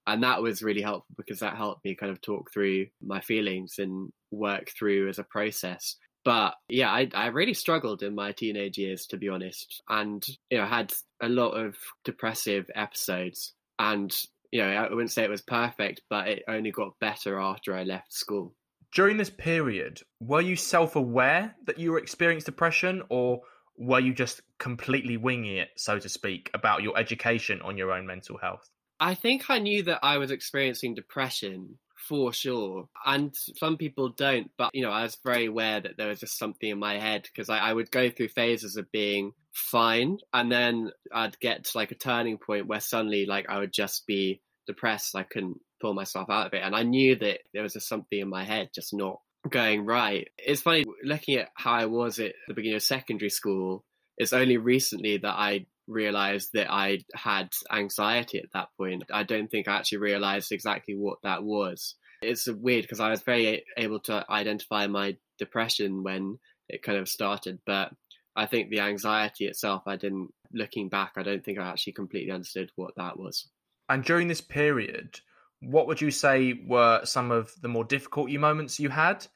[0.07, 3.75] And that was really helpful because that helped me kind of talk through my feelings
[3.79, 5.97] and work through as a process.
[6.25, 9.83] But yeah, I, I really struggled in my teenage years, to be honest.
[9.89, 14.15] And, you know, I had a lot of depressive episodes and
[14.51, 17.85] you know, I wouldn't say it was perfect, but it only got better after I
[17.85, 18.55] left school.
[18.95, 23.41] During this period, were you self aware that you were experiencing depression, or
[23.77, 28.07] were you just completely winging it, so to speak, about your education on your own
[28.07, 28.69] mental health?
[28.99, 32.89] I think I knew that I was experiencing depression for sure.
[33.05, 36.39] And some people don't, but you know, I was very aware that there was just
[36.39, 40.51] something in my head because I, I, would go through phases of being fine and
[40.51, 44.41] then I'd get to like a turning point where suddenly like I would just be
[44.67, 45.17] depressed.
[45.17, 46.63] I couldn't pull myself out of it.
[46.63, 50.29] And I knew that there was just something in my head just not going right.
[50.39, 53.85] It's funny looking at how I was at the beginning of secondary school.
[54.17, 59.05] It's only recently that I realized that I had anxiety at that point.
[59.13, 61.95] I don't think I actually realized exactly what that was.
[62.21, 67.09] It's weird because I was very able to identify my depression when it kind of
[67.09, 67.93] started, but
[68.39, 72.31] I think the anxiety itself, I didn't, looking back, I don't think I actually completely
[72.31, 73.49] understood what that was.
[73.89, 75.19] And during this period,
[75.61, 79.27] what would you say were some of the more difficult moments you had?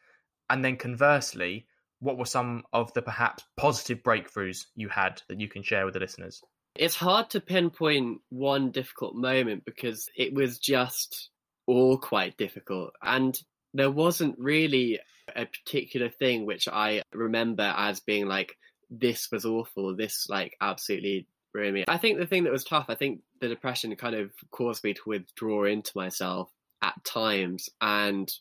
[0.49, 1.67] And then conversely,
[1.99, 5.95] what were some of the perhaps positive breakthroughs you had that you can share with
[5.95, 6.41] the listeners?
[6.77, 11.31] It's hard to pinpoint one difficult moment because it was just
[11.67, 12.93] all quite difficult.
[13.03, 13.37] And
[13.75, 15.01] there wasn't really
[15.35, 18.57] a particular thing which I remember as being like,
[19.01, 21.85] this was awful, this like absolutely ruined me.
[21.89, 24.95] I think the thing that was tough, I think the depression kind of caused me
[24.95, 26.51] to withdraw into myself
[26.83, 27.69] at times.
[27.81, 28.33] And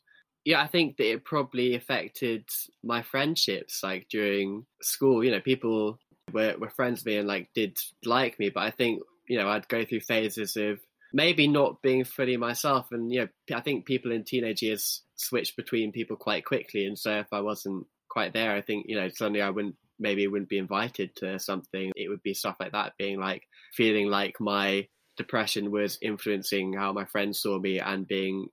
[0.43, 2.45] yeah, I think that it probably affected
[2.83, 5.23] my friendships, like during school.
[5.23, 5.99] You know, people
[6.33, 9.47] were, were friends with me and like did like me, but I think you know
[9.47, 10.79] I'd go through phases of
[11.13, 15.55] maybe not being fully myself, and you know I think people in teenage years switch
[15.55, 19.09] between people quite quickly, and so if I wasn't quite there, I think you know
[19.09, 21.91] suddenly I wouldn't maybe wouldn't be invited to something.
[21.95, 23.43] It would be stuff like that, being like
[23.73, 24.87] feeling like my
[25.17, 28.47] depression was influencing how my friends saw me and being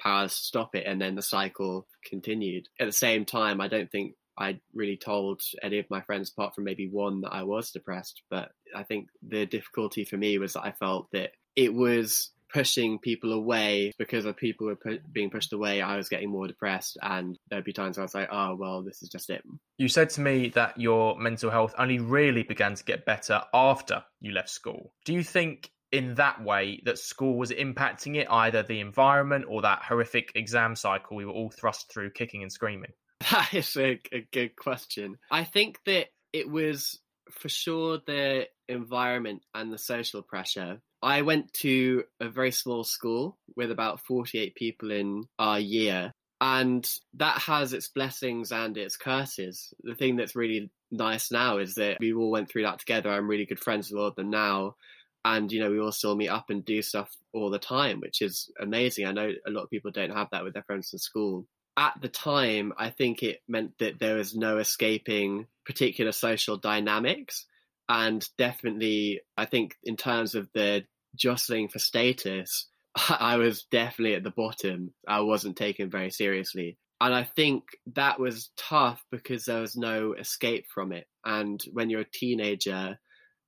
[0.00, 0.84] powerless to stop it.
[0.86, 2.68] And then the cycle continued.
[2.80, 6.54] At the same time, I don't think I really told any of my friends, apart
[6.54, 8.22] from maybe one, that I was depressed.
[8.30, 13.00] But I think the difficulty for me was that I felt that it was pushing
[13.00, 15.82] people away because of people were pu- being pushed away.
[15.82, 19.02] I was getting more depressed, and there'd be times I was like, "Oh, well, this
[19.02, 19.42] is just it."
[19.76, 24.04] You said to me that your mental health only really began to get better after
[24.20, 24.94] you left school.
[25.04, 29.62] Do you think in that way that school was impacting it, either the environment or
[29.62, 32.92] that horrific exam cycle we were all thrust through kicking and screaming?
[33.30, 35.16] That is a, a good question.
[35.30, 37.00] I think that it was
[37.30, 40.80] for sure the environment and the social pressure.
[41.04, 46.88] I went to a very small school with about 48 people in our year, and
[47.14, 49.72] that has its blessings and its curses.
[49.82, 53.10] The thing that's really nice now is that we all went through that together.
[53.10, 54.76] I'm really good friends with all of them now.
[55.26, 58.20] And, you know, we all still meet up and do stuff all the time, which
[58.20, 59.06] is amazing.
[59.06, 61.46] I know a lot of people don't have that with their friends in school
[61.76, 67.46] at the time, I think it meant that there was no escaping particular social dynamics.
[67.88, 70.84] And definitely, I think in terms of the
[71.14, 72.66] jostling for status,
[73.08, 74.92] I was definitely at the bottom.
[75.06, 76.78] I wasn't taken very seriously.
[77.00, 81.06] And I think that was tough because there was no escape from it.
[81.24, 82.98] And when you're a teenager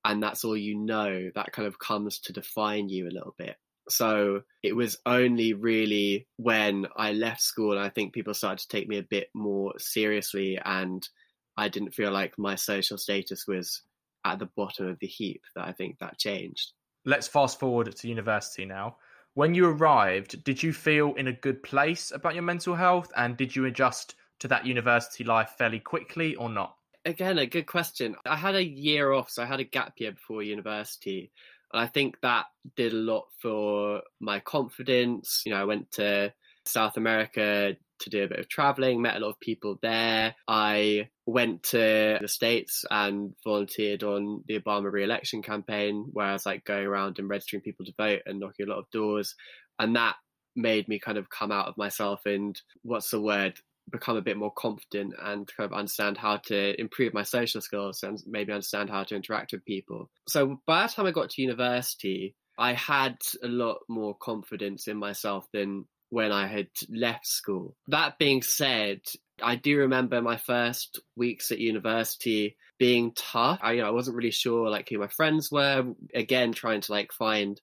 [0.03, 3.55] and that's all you know, that kind of comes to define you a little bit.
[3.89, 8.87] So it was only really when I left school, I think people started to take
[8.87, 11.07] me a bit more seriously, and
[11.55, 13.81] I didn't feel like my social status was
[14.25, 16.73] at the bottom of the heap that I think that changed.
[17.07, 18.97] Let's fast forward to university now.
[19.33, 23.37] When you arrived, did you feel in a good place about your mental health, and
[23.37, 26.75] did you adjust to that university life fairly quickly or not?
[27.05, 28.17] Again, a good question.
[28.25, 31.31] I had a year off, so I had a gap year before university.
[31.71, 35.43] And I think that did a lot for my confidence.
[35.45, 36.33] You know, I went to
[36.65, 40.35] South America to do a bit of traveling, met a lot of people there.
[40.45, 46.45] I went to the States and volunteered on the Obama re-election campaign where I was
[46.45, 49.35] like going around and registering people to vote and knocking a lot of doors.
[49.77, 50.15] And that
[50.55, 53.59] made me kind of come out of myself and what's the word?
[53.89, 58.03] become a bit more confident and kind of understand how to improve my social skills
[58.03, 60.09] and maybe understand how to interact with people.
[60.27, 64.97] So by the time I got to university, I had a lot more confidence in
[64.97, 67.75] myself than when I had left school.
[67.87, 69.01] That being said,
[69.41, 73.59] I do remember my first weeks at university being tough.
[73.61, 75.93] I, you know, I wasn't really sure like who my friends were.
[76.13, 77.59] Again, trying to like find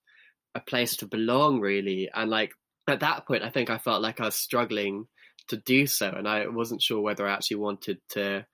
[0.55, 2.11] a place to belong really.
[2.15, 2.53] And like
[2.89, 5.07] at that point, I think I felt like I was struggling
[5.49, 8.47] to do so, and I wasn't sure whether I actually wanted to.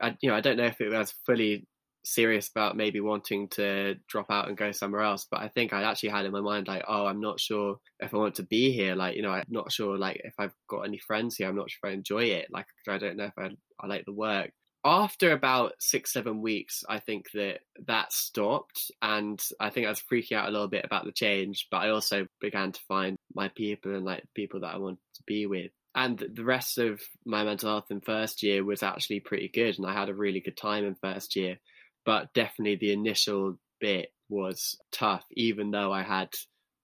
[0.00, 1.66] I, you know, I don't know if it was fully
[2.04, 5.82] serious about maybe wanting to drop out and go somewhere else, but I think I
[5.82, 8.72] actually had in my mind like, oh, I'm not sure if I want to be
[8.72, 8.94] here.
[8.94, 11.48] Like, you know, I'm not sure like if I've got any friends here.
[11.48, 12.48] I'm not sure if I enjoy it.
[12.50, 13.50] Like, I don't know if I
[13.80, 14.50] I like the work.
[14.86, 20.02] After about six, seven weeks, I think that that stopped, and I think I was
[20.02, 21.68] freaking out a little bit about the change.
[21.70, 25.22] But I also began to find my people and like people that I wanted to
[25.26, 29.48] be with and the rest of my mental health in first year was actually pretty
[29.48, 31.56] good and i had a really good time in first year
[32.04, 36.28] but definitely the initial bit was tough even though i had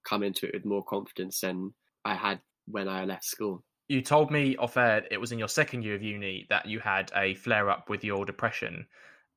[0.07, 1.73] come into it with more confidence than
[2.05, 3.63] i had when i left school.
[3.87, 6.79] You told me off air it was in your second year of uni that you
[6.79, 8.87] had a flare up with your depression.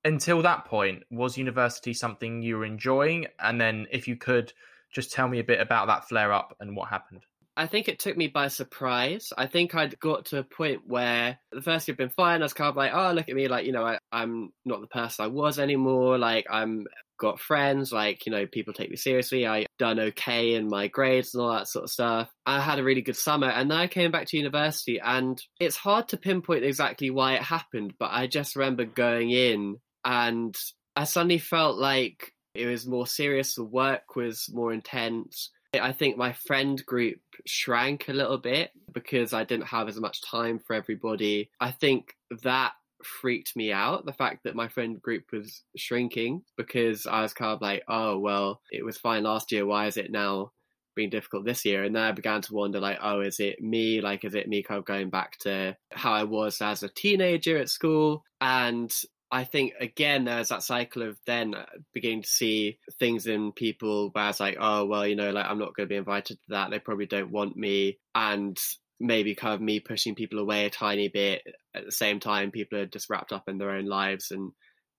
[0.05, 3.27] Until that point was university something you were enjoying?
[3.41, 4.53] And then if you could
[4.93, 7.25] just tell me a bit about that flare up and what happened
[7.57, 9.33] I think it took me by surprise.
[9.37, 12.43] I think I'd got to a point where the first year had been fine.
[12.43, 13.47] I was kind of like, oh, look at me.
[13.47, 16.19] Like, you know, I, I'm not the person I was anymore.
[16.19, 16.87] Like, I'm
[17.19, 17.93] got friends.
[17.93, 19.47] Like, you know, people take me seriously.
[19.47, 22.29] I done okay in my grades and all that sort of stuff.
[22.45, 23.49] I had a really good summer.
[23.49, 27.43] And then I came back to university and it's hard to pinpoint exactly why it
[27.43, 27.95] happened.
[27.99, 30.57] But I just remember going in and
[30.97, 33.55] I suddenly felt like it was more serious.
[33.55, 35.51] The work was more intense
[35.81, 40.23] I think my friend group shrank a little bit because I didn't have as much
[40.23, 41.51] time for everybody.
[41.61, 42.73] I think that
[43.03, 47.53] freaked me out the fact that my friend group was shrinking because I was kind
[47.53, 49.67] of like, oh, well, it was fine last year.
[49.67, 50.53] Why is it now
[50.97, 51.85] being difficult this year?
[51.85, 54.01] And then I began to wonder, like, oh, is it me?
[54.01, 57.59] Like, is it me kind of going back to how I was as a teenager
[57.59, 58.25] at school?
[58.41, 58.93] And
[59.31, 64.11] I think again there's that cycle of then uh, beginning to see things in people
[64.11, 66.45] where it's like, oh well, you know, like I'm not going to be invited to
[66.51, 66.71] that.
[66.71, 68.59] They probably don't want me, and
[69.01, 71.43] maybe kind of me pushing people away a tiny bit.
[71.75, 74.53] At the same time, people are just wrapped up in their own lives, and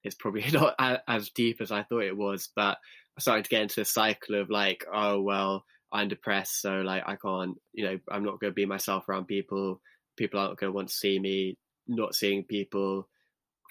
[0.04, 0.76] it's probably not
[1.08, 2.50] as deep as I thought it was.
[2.56, 2.78] But
[3.16, 7.04] I'm starting to get into a cycle of like, oh well, I'm depressed, so like
[7.08, 9.82] I can't, you know, I'm not going to be myself around people.
[10.18, 11.58] People aren't going to want to see me.
[11.88, 13.08] Not seeing people,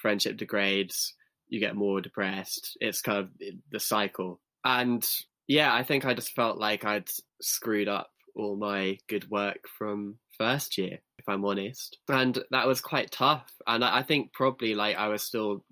[0.04, 1.14] friendship degrades.
[1.48, 2.76] You get more depressed.
[2.78, 3.30] It's kind of
[3.72, 4.38] the cycle.
[4.66, 5.02] And
[5.48, 7.08] yeah, I think I just felt like I'd
[7.40, 11.96] screwed up all my good work from first year, if I'm honest.
[12.08, 13.50] And that was quite tough.
[13.66, 15.64] And I think probably like I was still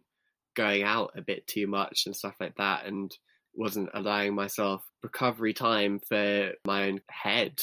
[0.57, 3.15] going out a bit too much and stuff like that and
[3.55, 7.61] wasn't allowing myself recovery time for my own head.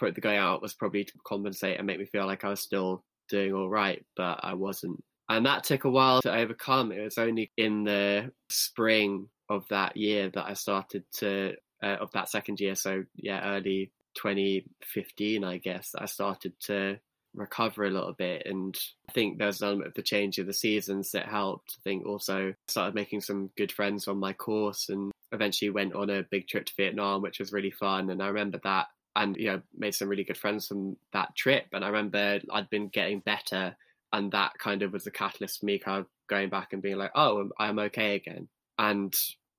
[0.00, 3.04] The going out was probably to compensate and make me feel like I was still
[3.28, 5.02] doing all right, but I wasn't.
[5.28, 6.92] And that took a while to overcome.
[6.92, 12.10] It was only in the spring of that year that I started to, uh, of
[12.12, 12.74] that second year.
[12.74, 16.98] So, yeah, early 2015, I guess, I started to
[17.34, 18.42] recover a little bit.
[18.46, 18.76] And
[19.08, 21.76] I think there's an element of the change of the seasons that helped.
[21.78, 26.10] I think also started making some good friends on my course and eventually went on
[26.10, 28.10] a big trip to Vietnam, which was really fun.
[28.10, 31.66] And I remember that and, you know, made some really good friends from that trip.
[31.72, 33.76] And I remember I'd been getting better.
[34.12, 36.98] And that kind of was the catalyst for me kind of going back and being
[36.98, 38.48] like, oh, I'm okay again.
[38.78, 39.14] And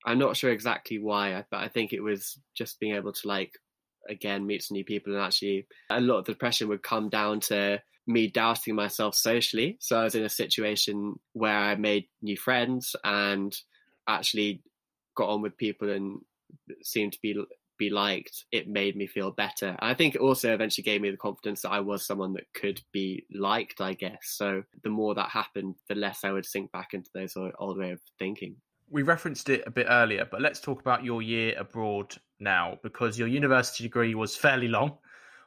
[0.06, 3.52] I'm not sure exactly why, but I think it was just being able to like
[4.10, 7.40] again meet some new people and actually a lot of the depression would come down
[7.40, 9.78] to me doubting myself socially.
[9.80, 13.56] So I was in a situation where I made new friends and
[14.08, 14.62] actually
[15.16, 16.20] got on with people and
[16.84, 17.36] seemed to be
[17.78, 18.46] be liked.
[18.52, 19.76] It made me feel better.
[19.80, 22.82] I think it also eventually gave me the confidence that I was someone that could
[22.92, 24.20] be liked, I guess.
[24.24, 27.92] So the more that happened, the less I would sink back into those old way
[27.92, 28.56] of thinking
[28.94, 33.18] we referenced it a bit earlier, but let's talk about your year abroad now because
[33.18, 34.98] your university degree was fairly long.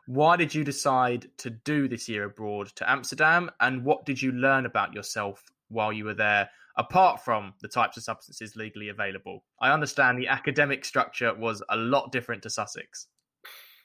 [0.07, 4.33] Why did you decide to do this year abroad to Amsterdam, and what did you
[4.33, 9.45] learn about yourself while you were there, apart from the types of substances legally available?
[9.61, 13.07] I understand the academic structure was a lot different to Sussex.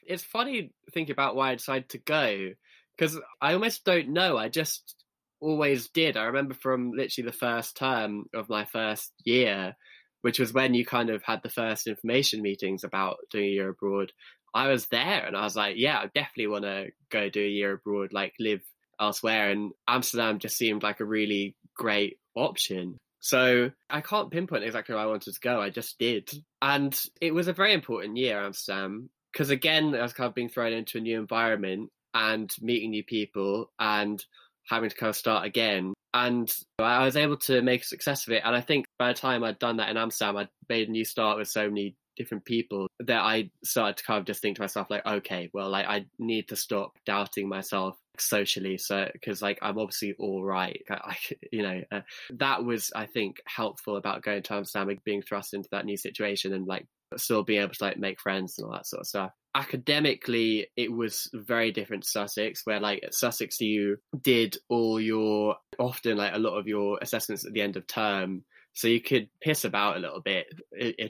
[0.04, 2.52] It's funny thinking about why I decided to go
[2.98, 4.38] because I almost don't know.
[4.38, 4.96] I just
[5.40, 6.18] always did.
[6.18, 9.76] I remember from literally the first term of my first year,
[10.22, 13.70] which was when you kind of had the first information meetings about doing a year
[13.70, 14.12] abroad.
[14.54, 17.48] I was there and I was like, yeah, I definitely want to go do a
[17.48, 18.62] year abroad, like live
[19.00, 19.50] elsewhere.
[19.50, 22.98] And Amsterdam just seemed like a really great option.
[23.20, 25.62] So I can't pinpoint exactly where I wanted to go.
[25.62, 26.32] I just did.
[26.62, 30.50] And it was a very important year, Amsterdam, because again, I was kind of being
[30.50, 34.24] thrown into a new environment and meeting new people and
[34.68, 35.94] having to kind of start again.
[36.14, 38.42] And I was able to make a success of it.
[38.44, 41.06] And I think by the time I'd done that in Amsterdam, I'd made a new
[41.06, 44.62] start with so many different people that I started to kind of just think to
[44.62, 48.78] myself, like, okay, well, like, I need to stop doubting myself socially.
[48.78, 50.82] So, because like, I'm obviously all right.
[50.90, 51.18] I,
[51.52, 52.02] you know, uh,
[52.38, 56.54] that was, I think, helpful about going to Amsterdam, being thrust into that new situation
[56.54, 56.88] and like
[57.18, 60.92] still being able to like make friends and all that sort of stuff academically it
[60.92, 66.34] was very different to Sussex where like at Sussex you did all your often like
[66.34, 68.44] a lot of your assessments at the end of term
[68.74, 70.46] so you could piss about a little bit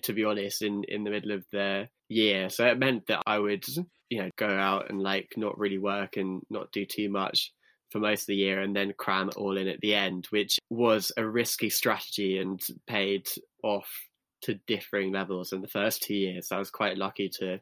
[0.03, 3.37] to be honest in in the middle of the year so it meant that I
[3.37, 3.63] would
[4.11, 7.51] you know go out and like not really work and not do too much
[7.89, 10.59] for most of the year and then cram it all in at the end which
[10.69, 13.27] was a risky strategy and paid
[13.63, 13.89] off
[14.41, 16.51] to differing levels in the first two years.
[16.51, 17.59] I was quite lucky to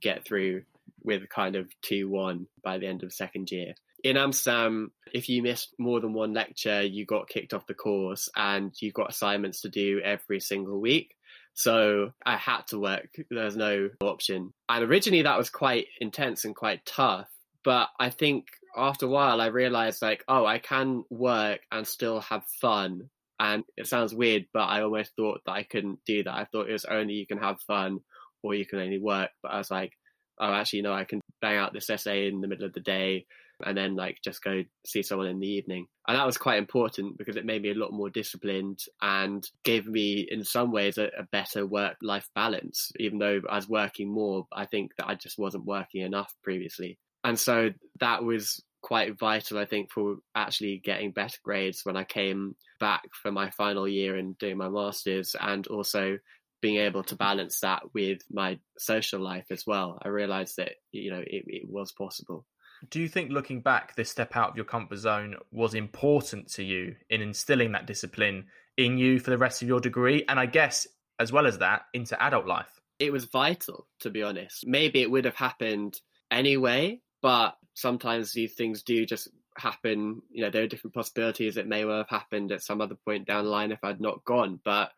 [0.00, 0.62] get through
[1.02, 3.74] with kind of 2 1 by the end of second year.
[4.02, 8.28] In Amsterdam, if you missed more than one lecture, you got kicked off the course
[8.34, 11.14] and you got assignments to do every single week.
[11.60, 13.14] So I had to work.
[13.28, 14.54] There's no option.
[14.70, 17.28] And originally that was quite intense and quite tough.
[17.64, 22.20] But I think after a while, I realized like, oh, I can work and still
[22.20, 23.10] have fun.
[23.38, 26.34] And it sounds weird, but I almost thought that I couldn't do that.
[26.34, 28.00] I thought it was only you can have fun
[28.42, 29.28] or you can only work.
[29.42, 29.92] But I was like,
[30.40, 33.26] oh, actually, no, I can bang out this essay in the middle of the day
[33.64, 35.86] and then like just go see someone in the evening.
[36.08, 39.86] And that was quite important because it made me a lot more disciplined and gave
[39.86, 42.90] me, in some ways, a, a better work life balance.
[42.98, 46.98] Even though I was working more, I think that I just wasn't working enough previously.
[47.22, 52.04] And so that was quite vital, I think, for actually getting better grades when I
[52.04, 56.18] came back for my final year and doing my masters, and also
[56.62, 59.98] being able to balance that with my social life as well.
[60.02, 62.44] I realized that, you know, it, it was possible.
[62.88, 66.64] Do you think looking back, this step out of your comfort zone was important to
[66.64, 70.24] you in instilling that discipline in you for the rest of your degree?
[70.28, 70.86] And I guess,
[71.18, 72.80] as well as that, into adult life?
[72.98, 74.66] It was vital, to be honest.
[74.66, 76.00] Maybe it would have happened
[76.30, 80.22] anyway, but sometimes these things do just happen.
[80.30, 81.56] You know, there are different possibilities.
[81.56, 84.24] It may well have happened at some other point down the line if I'd not
[84.24, 84.60] gone.
[84.64, 84.90] But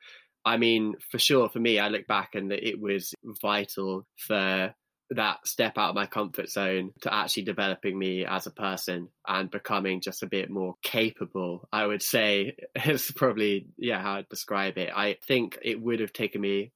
[0.45, 4.75] I mean, for sure, for me, I look back and it was vital for
[5.15, 9.51] that step out of my comfort zone to actually developing me as a person and
[9.51, 12.57] becoming just a bit more capable, I would say
[12.87, 14.91] is probably, yeah, how I'd describe it.
[14.95, 16.73] I think it would have taken me,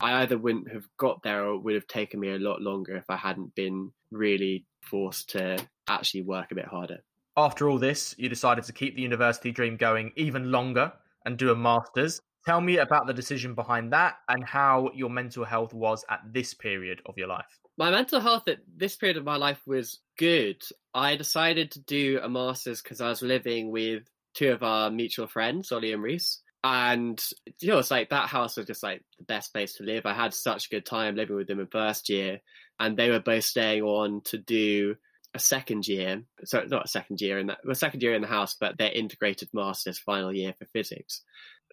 [0.00, 2.96] I either wouldn't have got there or it would have taken me a lot longer
[2.96, 5.58] if I hadn't been really forced to
[5.88, 6.98] actually work a bit harder.
[7.36, 10.92] After all this, you decided to keep the university dream going even longer
[11.24, 12.20] and do a master's.
[12.46, 16.54] Tell me about the decision behind that and how your mental health was at this
[16.54, 20.62] period of your life my mental health at this period of my life was good.
[20.92, 24.02] I decided to do a master's because I was living with
[24.34, 26.40] two of our mutual friends, Ollie and Reese.
[26.64, 27.22] And
[27.60, 30.06] you know, it's like that house was just like the best place to live.
[30.06, 32.40] I had such a good time living with them in first year,
[32.80, 34.96] and they were both staying on to do
[35.34, 36.22] a second year.
[36.44, 38.90] So not a second year in that, well, second year in the house, but their
[38.90, 41.22] integrated masters final year for physics.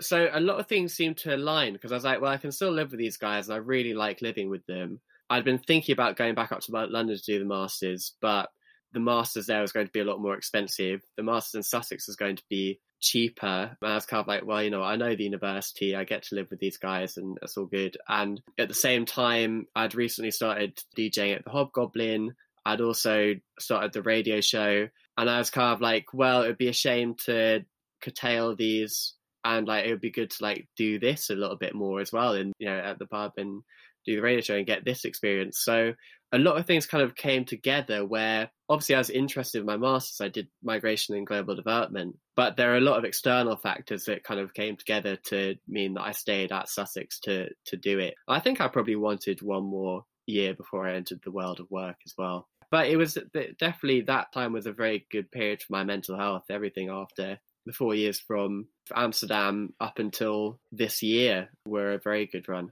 [0.02, 2.52] So a lot of things seemed to align because I was like, well, I can
[2.52, 5.00] still live with these guys, and I really like living with them.
[5.30, 8.50] I'd been thinking about going back up to London to do the masters, but
[8.94, 11.02] the masters there was going to be a lot more expensive.
[11.18, 13.78] The masters in Sussex was going to be cheaper.
[13.82, 16.36] I was kind of like, well, you know, I know the university, I get to
[16.36, 17.98] live with these guys, and that's all good.
[18.08, 22.36] And at the same time, I'd recently started DJing at the Hobgoblin.
[22.66, 26.58] I'd also started the radio show, and I was kind of like, well, it would
[26.58, 27.66] be a shame to
[28.02, 29.14] curtail these,
[29.44, 32.12] and like it would be good to like do this a little bit more as
[32.12, 33.62] well, and you know, at the pub and
[34.06, 35.60] do the radio show and get this experience.
[35.60, 35.94] So
[36.32, 39.78] a lot of things kind of came together where obviously I was interested in my
[39.78, 40.22] master's.
[40.22, 44.24] I did migration and global development, but there are a lot of external factors that
[44.24, 48.16] kind of came together to mean that I stayed at Sussex to to do it.
[48.28, 51.98] I think I probably wanted one more year before I entered the world of work
[52.06, 52.48] as well.
[52.72, 53.18] But it was
[53.60, 56.46] definitely that time was a very good period for my mental health.
[56.50, 62.50] Everything after the four years from Amsterdam up until this year were a very good
[62.50, 62.72] run.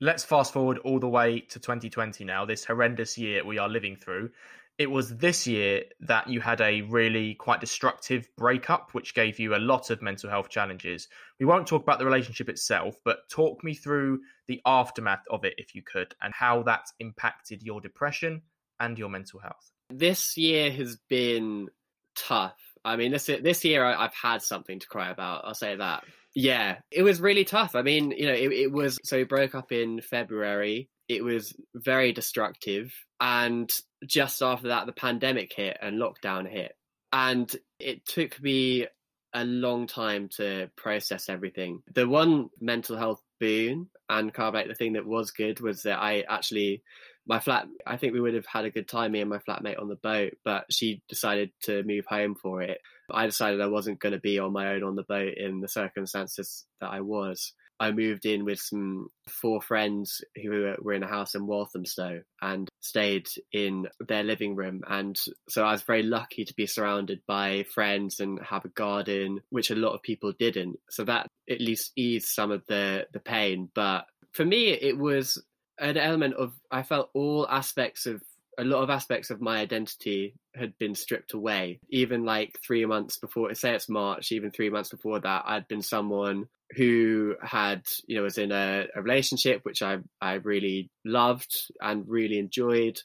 [0.00, 3.96] Let's fast forward all the way to 2020 now, this horrendous year we are living
[3.96, 4.30] through.
[4.76, 9.54] It was this year that you had a really quite destructive breakup, which gave you
[9.54, 11.06] a lot of mental health challenges.
[11.38, 15.54] We won't talk about the relationship itself, but talk me through the aftermath of it,
[15.58, 18.42] if you could, and how that impacted your depression
[18.80, 19.70] and your mental health.
[19.90, 21.68] This year has been
[22.16, 22.58] tough.
[22.84, 25.44] I mean, this this year I've had something to cry about.
[25.44, 26.04] I'll say that.
[26.34, 27.74] Yeah, it was really tough.
[27.74, 30.88] I mean, you know, it, it was so we broke up in February.
[31.08, 32.92] It was very destructive.
[33.20, 33.70] And
[34.06, 36.72] just after that, the pandemic hit and lockdown hit.
[37.12, 38.86] And it took me
[39.32, 41.82] a long time to process everything.
[41.92, 46.24] The one mental health boon and like the thing that was good was that I
[46.28, 46.82] actually
[47.26, 49.80] my flat I think we would have had a good time me and my flatmate
[49.80, 52.78] on the boat, but she decided to move home for it.
[53.10, 55.68] I decided I wasn't going to be on my own on the boat in the
[55.68, 57.52] circumstances that I was.
[57.80, 62.68] I moved in with some four friends who were in a house in Walthamstow and
[62.80, 64.82] stayed in their living room.
[64.86, 65.18] And
[65.48, 69.70] so I was very lucky to be surrounded by friends and have a garden, which
[69.70, 70.78] a lot of people didn't.
[70.88, 73.70] So that at least eased some of the, the pain.
[73.74, 75.42] But for me, it was
[75.78, 78.22] an element of, I felt all aspects of
[78.58, 81.80] a lot of aspects of my identity had been stripped away.
[81.88, 85.82] Even like three months before, say it's March, even three months before that, I'd been
[85.82, 86.46] someone
[86.76, 92.08] who had, you know, was in a, a relationship which I I really loved and
[92.08, 92.98] really enjoyed.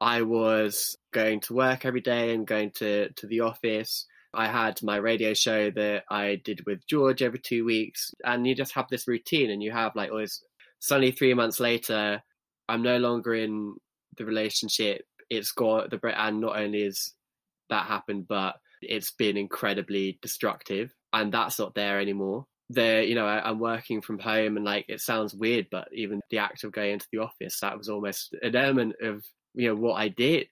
[0.00, 4.06] I was going to work every day and going to to the office.
[4.32, 8.54] I had my radio show that I did with George every two weeks, and you
[8.54, 10.42] just have this routine, and you have like always.
[10.84, 12.22] Suddenly, three months later,
[12.68, 13.74] I'm no longer in
[14.18, 15.06] the relationship.
[15.30, 17.14] It's got the break, and not only is
[17.70, 22.44] that happened, but it's been incredibly destructive, and that's not there anymore.
[22.68, 26.20] There, you know, I, I'm working from home, and like it sounds weird, but even
[26.28, 29.24] the act of going into the office, that was almost an element of
[29.54, 30.48] you know what I did,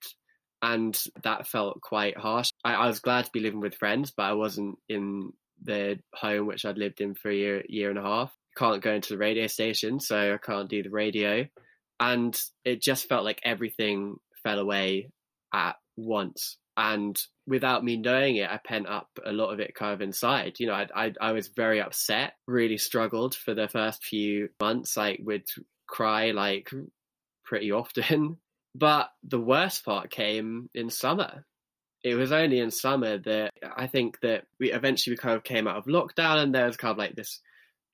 [0.63, 2.49] and that felt quite harsh.
[2.65, 6.47] I, I was glad to be living with friends, but I wasn't in the home
[6.47, 8.33] which I'd lived in for a year, year and a half.
[8.57, 11.47] Can't go into the radio station, so I can't do the radio.
[12.01, 15.11] And it just felt like everything fell away
[15.53, 16.59] at once.
[16.77, 20.55] And without me knowing it i pent up a lot of it kind of inside.
[20.59, 24.97] You know I, I, I was very upset really struggled for the first few months
[24.97, 25.45] like would
[25.87, 26.71] cry like
[27.45, 28.39] pretty often.
[28.75, 31.45] But the worst part came in summer.
[32.03, 35.69] It was only in summer that i think that we eventually we kind of came
[35.69, 37.41] out of lockdown and there was kind of like this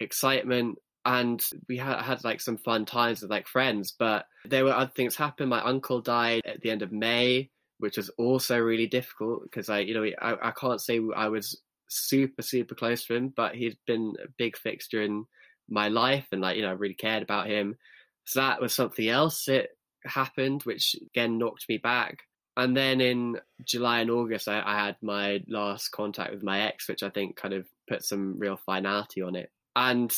[0.00, 4.72] excitement and we had, had like some fun times with like friends but there were
[4.72, 8.86] other things happen my uncle died at the end of may which was also really
[8.86, 13.14] difficult because I, you know, I, I can't say I was super super close to
[13.14, 15.24] him, but he's been a big fixture in
[15.68, 17.76] my life, and like you know, I really cared about him.
[18.24, 19.68] So that was something else that
[20.04, 22.18] happened, which again knocked me back.
[22.56, 26.88] And then in July and August, I, I had my last contact with my ex,
[26.88, 29.50] which I think kind of put some real finality on it.
[29.76, 30.14] And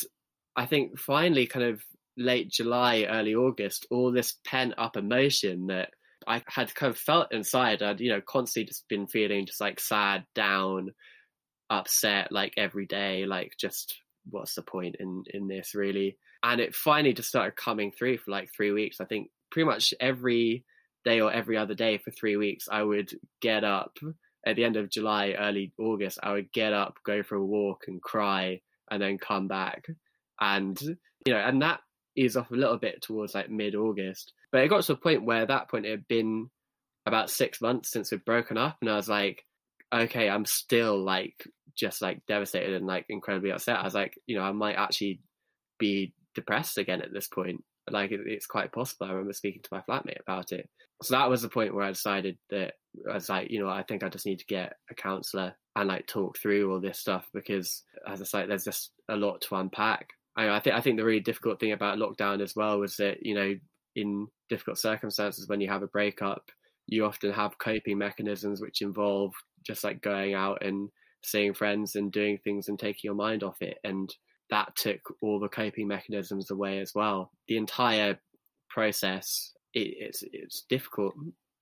[0.55, 1.83] I think finally, kind of
[2.17, 5.89] late July, early August, all this pent up emotion that
[6.27, 7.81] I had kind of felt inside.
[7.81, 10.91] I'd, you know, constantly just been feeling just like sad, down,
[11.69, 13.95] upset, like every day, like just
[14.29, 16.17] what's the point in, in this really?
[16.43, 18.99] And it finally just started coming through for like three weeks.
[18.99, 20.63] I think pretty much every
[21.05, 23.97] day or every other day for three weeks, I would get up
[24.45, 27.85] at the end of July, early August, I would get up, go for a walk
[27.87, 29.87] and cry and then come back.
[30.39, 30.79] And,
[31.25, 31.79] you know, and that
[32.15, 34.33] ease off a little bit towards like mid August.
[34.51, 36.49] But it got to a point where at that point it had been
[37.05, 38.77] about six months since we'd broken up.
[38.81, 39.43] And I was like,
[39.93, 43.79] okay, I'm still like just like devastated and like incredibly upset.
[43.79, 45.21] I was like, you know, I might actually
[45.79, 47.63] be depressed again at this point.
[47.89, 49.07] Like it, it's quite possible.
[49.07, 50.69] I remember speaking to my flatmate about it.
[51.01, 52.73] So that was the point where I decided that
[53.09, 55.87] I was like, you know, I think I just need to get a counselor and
[55.87, 59.55] like talk through all this stuff because, as I say, there's just a lot to
[59.55, 60.09] unpack.
[60.35, 63.25] I, I think I think the really difficult thing about lockdown as well was that
[63.25, 63.55] you know,
[63.95, 66.51] in difficult circumstances when you have a breakup,
[66.87, 69.33] you often have coping mechanisms which involve
[69.65, 70.89] just like going out and
[71.23, 74.13] seeing friends and doing things and taking your mind off it and
[74.49, 78.17] that took all the coping mechanisms away as well the entire
[78.69, 81.13] process it, it's it's difficult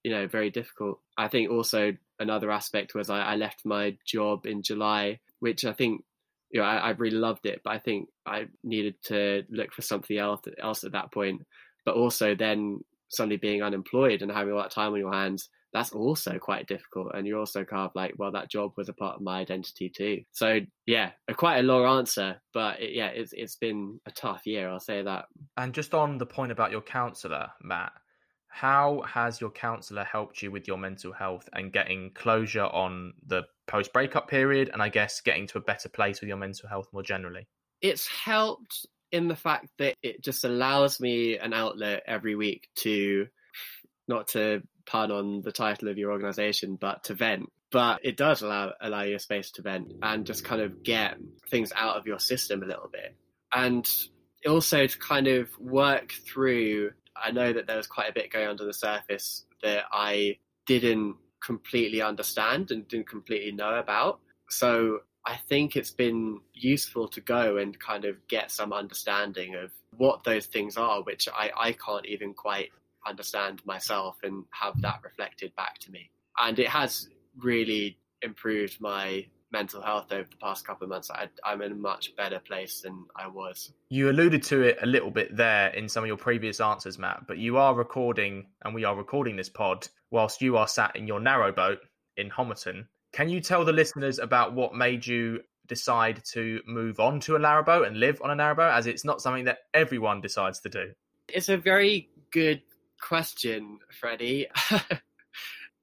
[0.04, 4.46] you know very difficult i think also another aspect was I, I left my job
[4.46, 6.04] in july which i think
[6.52, 9.82] you know I, I, really loved it but i think i needed to look for
[9.82, 11.46] something else else at that point
[11.86, 12.80] but also then
[13.10, 16.68] suddenly being unemployed and having a lot of time on your hands that's also quite
[16.68, 17.12] difficult.
[17.14, 19.92] And you're also kind of like, well, that job was a part of my identity
[19.96, 20.22] too.
[20.32, 24.46] So yeah, a quite a long answer, but it, yeah, it's it's been a tough
[24.46, 24.70] year.
[24.70, 25.26] I'll say that.
[25.58, 27.92] And just on the point about your counsellor, Matt,
[28.50, 33.44] how has your counsellor helped you with your mental health and getting closure on the
[33.68, 36.88] post breakup period, and I guess getting to a better place with your mental health
[36.92, 37.48] more generally?
[37.82, 43.28] It's helped in the fact that it just allows me an outlet every week to
[44.08, 47.52] not to pun on the title of your organization, but to vent.
[47.72, 51.18] But it does allow allow you a space to vent and just kind of get
[51.50, 53.16] things out of your system a little bit.
[53.54, 53.88] And
[54.48, 56.92] also to kind of work through
[57.24, 61.16] I know that there was quite a bit going under the surface that I didn't
[61.44, 64.20] completely understand and didn't completely know about.
[64.50, 69.72] So I think it's been useful to go and kind of get some understanding of
[69.98, 72.70] what those things are, which I, I can't even quite
[73.06, 76.10] understand myself and have that reflected back to me.
[76.38, 81.10] And it has really improved my mental health over the past couple of months.
[81.12, 83.72] I, am in a much better place than I was.
[83.90, 87.26] You alluded to it a little bit there in some of your previous answers, Matt,
[87.28, 91.08] but you are recording, and we are recording this pod whilst you are sat in
[91.08, 91.78] your narrowboat
[92.18, 92.86] in Homerton.
[93.12, 97.40] Can you tell the listeners about what made you decide to move on to a
[97.40, 100.92] narrowboat and live on a narrowboat, as it's not something that everyone decides to do?
[101.28, 102.62] It's a very good
[103.00, 104.48] question, Freddie.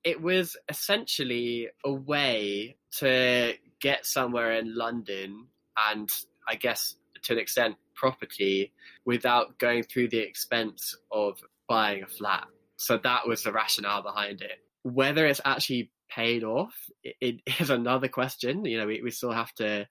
[0.06, 6.08] it was essentially a way to get somewhere in London and
[6.48, 6.94] I guess
[7.24, 8.72] to an extent property
[9.04, 12.46] without going through the expense of buying a flat.
[12.76, 14.60] So that was the rationale behind it.
[14.84, 18.64] Whether it's actually paid off it, it is another question.
[18.64, 19.88] You know, we, we still have to,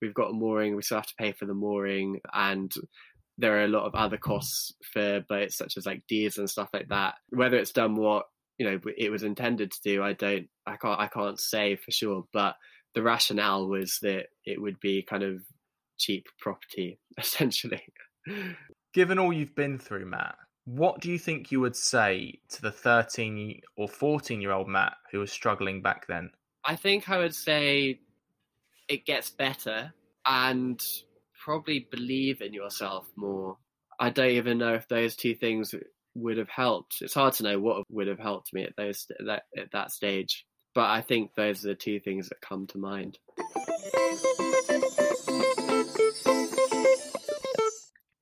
[0.00, 2.72] we've got a mooring, we still have to pay for the mooring and
[3.38, 6.70] there are a lot of other costs for boats such as like diesel and stuff
[6.72, 7.14] like that.
[7.30, 8.26] Whether it's done what
[8.58, 11.90] you know it was intended to do, I don't, I can't, I can't say for
[11.90, 12.24] sure.
[12.32, 12.56] But
[12.94, 15.42] the rationale was that it would be kind of
[15.98, 17.82] cheap property, essentially.
[18.92, 22.70] Given all you've been through, Matt, what do you think you would say to the
[22.70, 26.30] 13 or 14 year old Matt who was struggling back then?
[26.64, 28.00] I think I would say
[28.88, 29.92] it gets better
[30.24, 30.80] and
[31.42, 33.56] probably believe in yourself more.
[33.98, 35.74] I don't even know if those two things
[36.14, 36.96] would have helped.
[37.00, 40.44] It's hard to know what would have helped me at those that, at that stage.
[40.74, 43.18] But I think those are the two things that come to mind.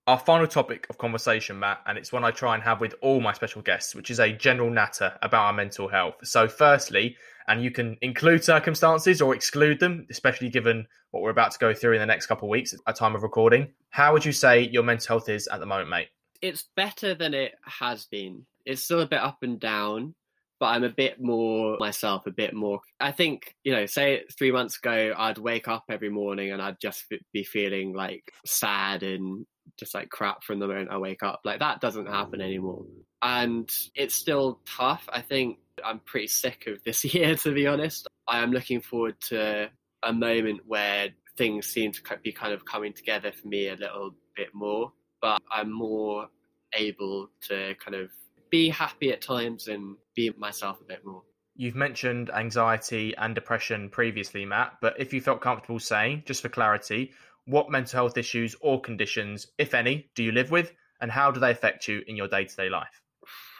[0.06, 3.20] Our final topic of conversation, Matt, and it's one I try and have with all
[3.20, 6.16] my special guests, which is a general natter about our mental health.
[6.24, 7.16] So, firstly,
[7.46, 11.72] and you can include circumstances or exclude them, especially given what we're about to go
[11.72, 13.68] through in the next couple of weeks at time of recording.
[13.90, 16.08] How would you say your mental health is at the moment, mate?
[16.42, 18.46] It's better than it has been.
[18.64, 20.14] It's still a bit up and down,
[20.58, 22.80] but I'm a bit more myself, a bit more.
[22.98, 26.80] I think, you know, say three months ago, I'd wake up every morning and I'd
[26.80, 29.46] just be feeling like sad and
[29.78, 31.40] just like crap from the moment I wake up.
[31.44, 32.82] Like that doesn't happen anymore.
[32.82, 33.02] Mm.
[33.22, 35.08] And it's still tough.
[35.12, 38.06] I think I'm pretty sick of this year, to be honest.
[38.28, 39.70] I am looking forward to
[40.02, 44.14] a moment where things seem to be kind of coming together for me a little
[44.36, 46.28] bit more, but I'm more
[46.74, 48.10] able to kind of
[48.50, 51.22] be happy at times and be myself a bit more.
[51.56, 56.48] You've mentioned anxiety and depression previously, Matt, but if you felt comfortable saying, just for
[56.48, 57.12] clarity,
[57.44, 61.40] what mental health issues or conditions, if any, do you live with, and how do
[61.40, 63.02] they affect you in your day to day life?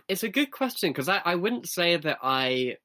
[0.09, 2.77] It's a good question because I, I wouldn't say that I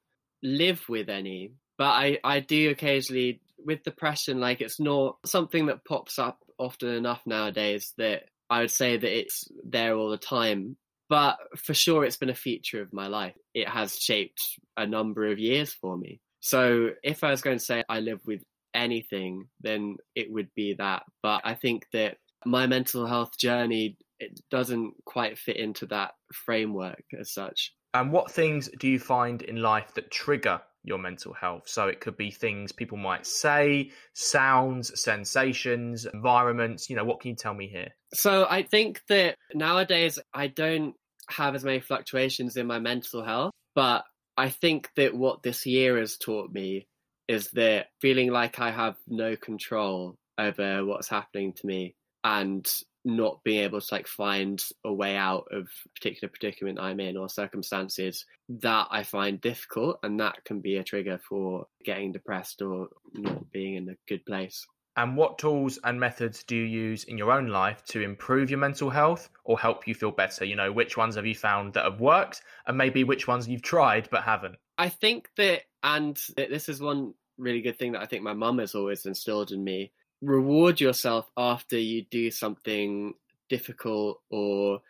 [0.42, 5.84] live with any, but I, I do occasionally, with depression, like it's not something that
[5.84, 10.76] pops up often enough nowadays that I would say that it's there all the time
[11.08, 13.34] but for sure it's been a feature of my life.
[13.54, 14.42] It has shaped
[14.76, 16.20] a number of years for me.
[16.40, 18.42] So if I was going to say I live with
[18.74, 21.04] anything, then it would be that.
[21.22, 27.04] But I think that my mental health journey it doesn't quite fit into that framework
[27.18, 27.74] as such.
[27.92, 31.64] And what things do you find in life that trigger your mental health?
[31.66, 36.88] So it could be things people might say, sounds, sensations, environments.
[36.88, 37.88] You know, what can you tell me here?
[38.14, 40.94] So I think that nowadays I don't
[41.28, 44.04] have as many fluctuations in my mental health, but
[44.36, 46.86] I think that what this year has taught me
[47.28, 52.66] is that feeling like I have no control over what's happening to me and
[53.06, 57.28] not being able to like find a way out of particular predicament I'm in or
[57.28, 62.88] circumstances that I find difficult and that can be a trigger for getting depressed or
[63.14, 64.66] not being in a good place.
[64.96, 68.58] And what tools and methods do you use in your own life to improve your
[68.58, 70.44] mental health or help you feel better?
[70.44, 73.62] You know, which ones have you found that have worked and maybe which ones you've
[73.62, 74.56] tried but haven't?
[74.78, 78.58] I think that, and this is one really good thing that I think my mum
[78.58, 79.92] has always instilled in me
[80.26, 83.14] reward yourself after you do something
[83.48, 84.80] difficult or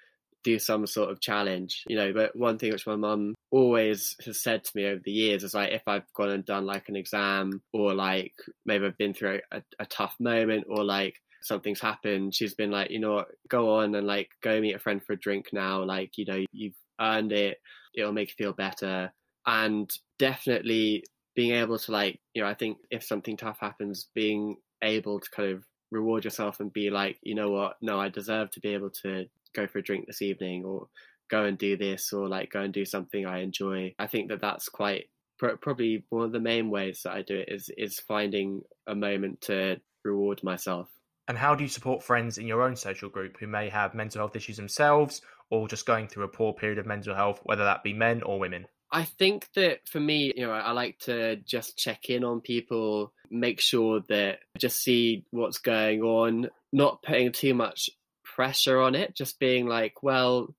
[0.42, 2.12] do some sort of challenge, you know.
[2.12, 5.54] But one thing which my mum always has said to me over the years is
[5.54, 8.32] like, if I've gone and done like an exam or like
[8.64, 12.90] maybe I've been through a, a tough moment or like something's happened, she's been like,
[12.90, 15.82] you know what, go on and like go meet a friend for a drink now.
[15.82, 17.58] Like, you know, you've earned it.
[17.94, 19.12] It'll make you feel better.
[19.46, 24.56] And definitely being able to like, you know, I think if something tough happens, being
[24.82, 28.50] able to kind of reward yourself and be like, you know what, no, I deserve
[28.52, 30.88] to be able to go for a drink this evening or
[31.30, 33.94] go and do this or like go and do something I enjoy.
[33.98, 35.08] I think that that's quite
[35.38, 39.42] probably one of the main ways that I do it is is finding a moment
[39.42, 40.88] to reward myself.
[41.28, 44.20] And how do you support friends in your own social group who may have mental
[44.20, 45.20] health issues themselves
[45.50, 48.38] or just going through a poor period of mental health, whether that be men or
[48.38, 48.66] women?
[48.96, 53.12] I think that for me, you know, I like to just check in on people,
[53.30, 57.90] make sure that just see what's going on, not putting too much
[58.24, 60.54] pressure on it, just being like, well,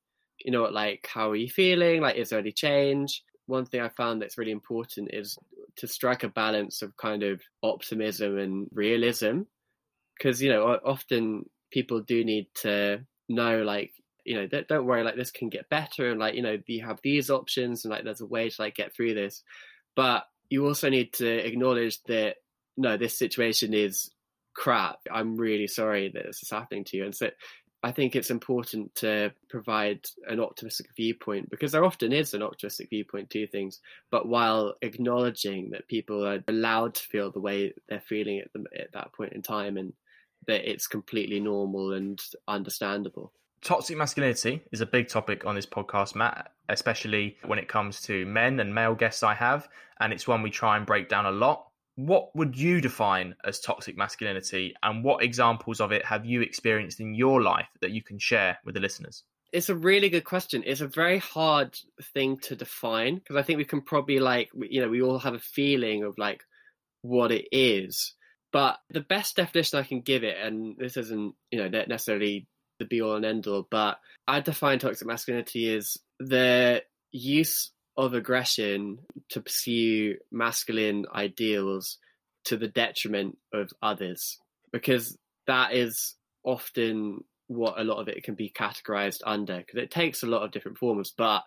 [0.46, 2.02] you know, like, how are you feeling?
[2.02, 3.24] Like, is there any change?
[3.48, 5.36] One thing I found that's really important is
[5.78, 9.42] to strike a balance of kind of optimism and realism.
[10.16, 13.94] Because, you know, often people do need to know, like,
[14.28, 16.12] you know, don't worry, like, this can get better.
[16.12, 18.76] And, like, you know, you have these options and, like, there's a way to, like,
[18.76, 19.42] get through this.
[19.96, 22.36] But you also need to acknowledge that,
[22.76, 24.12] no, this situation is
[24.54, 25.00] crap.
[25.10, 27.06] I'm really sorry that this is happening to you.
[27.06, 27.30] And so
[27.84, 32.90] I think it's important to provide an optimistic viewpoint because there often is an optimistic
[32.90, 33.80] viewpoint to things,
[34.12, 38.66] but while acknowledging that people are allowed to feel the way they're feeling at, the,
[38.78, 39.94] at that point in time and
[40.48, 43.32] that it's completely normal and understandable.
[43.62, 48.26] Toxic masculinity is a big topic on this podcast, Matt, especially when it comes to
[48.26, 49.68] men and male guests I have.
[50.00, 53.60] And it's one we try and break down a lot what would you define as
[53.60, 58.04] toxic masculinity and what examples of it have you experienced in your life that you
[58.04, 59.24] can share with the listeners?
[59.52, 60.62] It's a really good question.
[60.64, 61.76] It's a very hard
[62.14, 65.34] thing to define because I think we can probably like you know we all have
[65.34, 66.44] a feeling of like
[67.02, 68.14] what it is.
[68.54, 72.48] But the best definition I can give it, and this isn't you know necessarily
[72.80, 78.14] the be all and end all, but I define toxic masculinity as the use of
[78.14, 79.00] aggression
[79.30, 81.98] to pursue masculine ideals
[82.46, 84.38] to the detriment of others
[84.72, 85.18] because
[85.48, 90.24] that is often what a lot of it can be categorized under because it takes
[90.24, 91.44] a lot of different forms but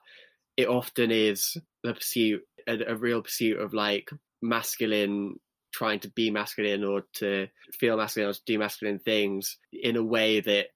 [0.57, 4.11] it often is the pursuit a, a real pursuit of like
[4.43, 5.39] masculine
[5.73, 7.47] trying to be masculine or to
[7.79, 10.67] feel masculine or to do masculine things in a way that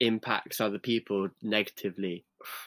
[0.00, 2.24] impacts other people negatively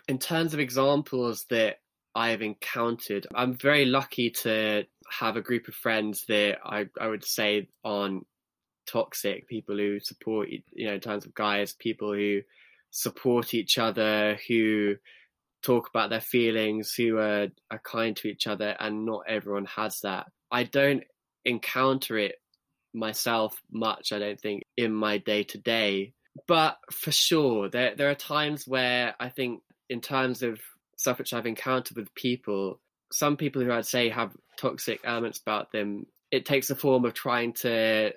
[0.08, 1.80] in terms of examples that
[2.16, 3.28] I've encountered.
[3.34, 8.26] I'm very lucky to have a group of friends that I, I would say on
[8.88, 12.42] toxic people who support you know in terms of guys people who
[12.90, 14.96] support each other who
[15.62, 20.00] talk about their feelings who are, are kind to each other and not everyone has
[20.00, 21.04] that i don't
[21.46, 22.36] encounter it
[22.92, 26.12] myself much i don't think in my day to day
[26.48, 30.60] but for sure there there are times where i think in terms of
[30.98, 32.80] stuff which i've encountered with people
[33.12, 37.14] some people who i'd say have toxic elements about them it takes the form of
[37.14, 38.12] trying to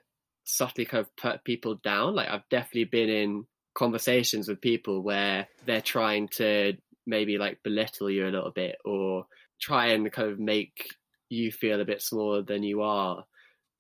[0.45, 2.15] subtly kind of put people down.
[2.15, 6.75] Like I've definitely been in conversations with people where they're trying to
[7.07, 9.27] maybe like belittle you a little bit or
[9.61, 10.89] try and kind of make
[11.29, 13.25] you feel a bit smaller than you are,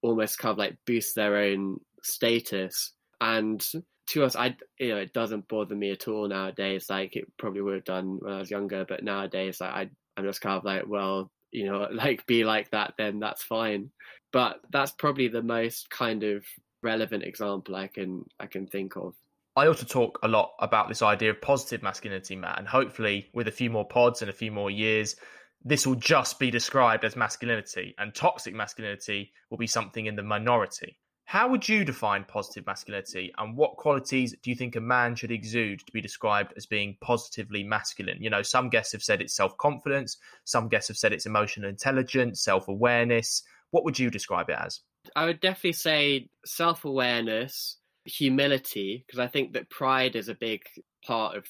[0.02, 2.92] almost kind of like boost their own status.
[3.20, 3.64] And
[4.08, 6.86] to us, I you know it doesn't bother me at all nowadays.
[6.90, 10.24] Like it probably would have done when I was younger, but nowadays, like I I'm
[10.24, 13.90] just kind of like, well, you know, like be like that, then that's fine.
[14.32, 16.44] But that's probably the most kind of
[16.82, 19.14] relevant example I can I can think of.
[19.54, 23.48] I also talk a lot about this idea of positive masculinity, Matt, and hopefully with
[23.48, 25.14] a few more pods and a few more years,
[25.62, 30.22] this will just be described as masculinity, and toxic masculinity will be something in the
[30.22, 30.98] minority.
[31.24, 35.30] How would you define positive masculinity, and what qualities do you think a man should
[35.30, 38.22] exude to be described as being positively masculine?
[38.22, 41.70] You know, some guests have said it's self confidence, some guests have said it's emotional
[41.70, 43.42] intelligence, self awareness.
[43.70, 44.80] What would you describe it as?
[45.16, 50.62] I would definitely say self awareness, humility, because I think that pride is a big
[51.06, 51.46] part of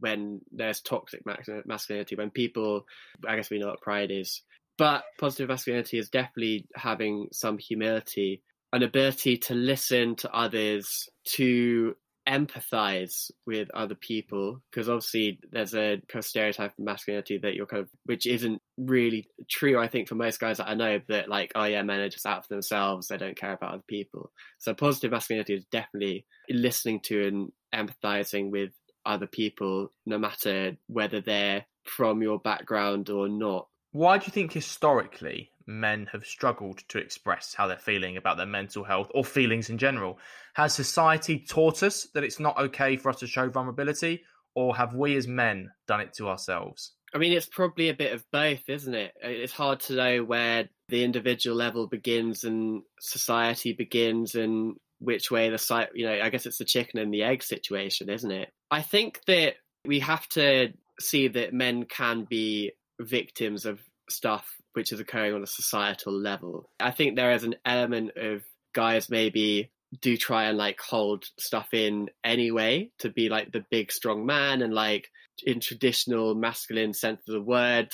[0.00, 1.22] when there's toxic
[1.66, 2.86] masculinity, when people,
[3.26, 4.42] I guess we know what pride is.
[4.78, 8.42] But positive masculinity is definitely having some humility,
[8.72, 11.94] an ability to listen to others, to
[12.28, 17.66] empathize with other people because obviously there's a kind of stereotype of masculinity that you're
[17.66, 21.28] kind of which isn't really true i think for most guys that i know that
[21.28, 24.32] like oh yeah men are just out for themselves they don't care about other people.
[24.58, 28.70] So positive masculinity is definitely listening to and empathizing with
[29.04, 34.52] other people no matter whether they're from your background or not why do you think
[34.52, 39.68] historically men have struggled to express how they're feeling about their mental health or feelings
[39.70, 40.18] in general.
[40.54, 44.22] Has society taught us that it's not okay for us to show vulnerability,
[44.54, 46.92] or have we as men done it to ourselves?
[47.14, 49.12] I mean, it's probably a bit of both, isn't it?
[49.22, 55.50] It's hard to know where the individual level begins and society begins and which way
[55.50, 58.50] the site, you know, I guess it's the chicken and the egg situation, isn't it?
[58.70, 64.92] I think that we have to see that men can be victims of stuff which
[64.92, 66.68] is occurring on a societal level.
[66.78, 68.42] I think there is an element of
[68.74, 69.70] guys maybe
[70.02, 74.60] do try and like hold stuff in anyway to be like the big strong man
[74.60, 75.08] and like
[75.44, 77.88] in traditional masculine sense of the word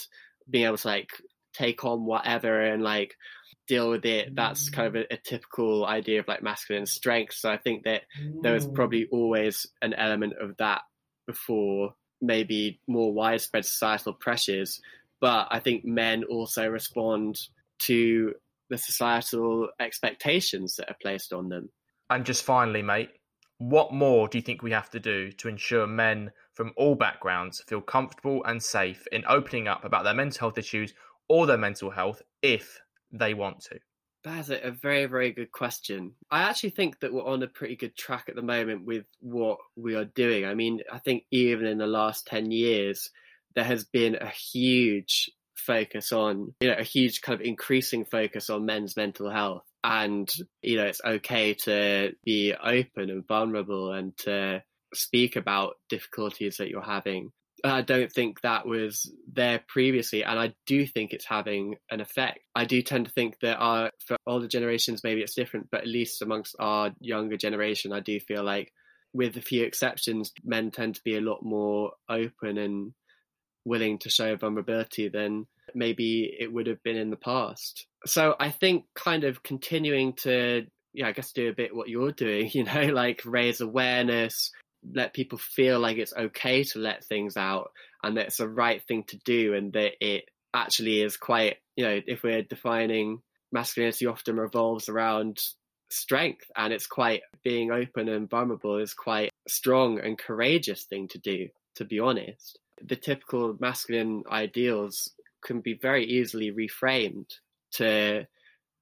[0.50, 1.11] being able to like
[1.55, 3.14] take on whatever and like
[3.68, 4.34] deal with it.
[4.34, 7.34] That's kind of a, a, typical idea of like masculine strength.
[7.34, 8.03] So i think that
[8.42, 8.74] there was mm.
[8.74, 10.82] probably always an element of that
[11.26, 14.81] before maybe more widespread societal pressures
[15.23, 17.39] but I think men also respond
[17.83, 18.35] to
[18.68, 21.70] the societal expectations that are placed on them.
[22.11, 23.11] And just finally, mate,
[23.59, 27.62] what more do you think we have to do to ensure men from all backgrounds
[27.68, 30.93] feel comfortable and safe in opening up about their mental health issues
[31.29, 32.81] or their mental health if
[33.12, 33.79] they want to?
[34.25, 36.12] That's a very, very good question.
[36.31, 39.59] I actually think that we're on a pretty good track at the moment with what
[39.75, 40.45] we are doing.
[40.45, 43.11] I mean, I think even in the last 10 years,
[43.57, 48.49] there has been a huge focus on, you know, a huge kind of increasing focus
[48.49, 49.64] on men's mental health.
[49.83, 50.31] And,
[50.62, 54.62] you know, it's okay to be open and vulnerable and to
[54.95, 57.33] speak about difficulties that you're having.
[57.65, 62.41] I don't think that was there previously, and I do think it's having an effect.
[62.55, 65.87] I do tend to think that our for older generations maybe it's different, but at
[65.87, 68.73] least amongst our younger generation, I do feel like,
[69.13, 72.95] with a few exceptions, men tend to be a lot more open and
[73.65, 77.87] willing to show vulnerability than maybe it would have been in the past.
[78.07, 82.13] So I think kind of continuing to, yeah, I guess do a bit what you're
[82.13, 84.51] doing, you know, like raise awareness,
[84.91, 87.72] let people feel like it's okay to let things out
[88.03, 90.24] and that it's the right thing to do and that it
[90.55, 93.20] actually is quite, you know, if we're defining
[93.53, 95.41] masculinity often revolves around
[95.91, 101.18] strength and it's quite being open and vulnerable is quite strong and courageous thing to
[101.18, 105.11] do to be honest the typical masculine ideals
[105.45, 107.30] can be very easily reframed
[107.72, 108.26] to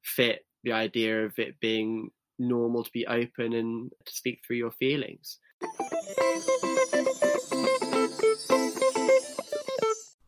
[0.03, 4.71] fit the idea of it being normal to be open and to speak through your
[4.71, 5.39] feelings.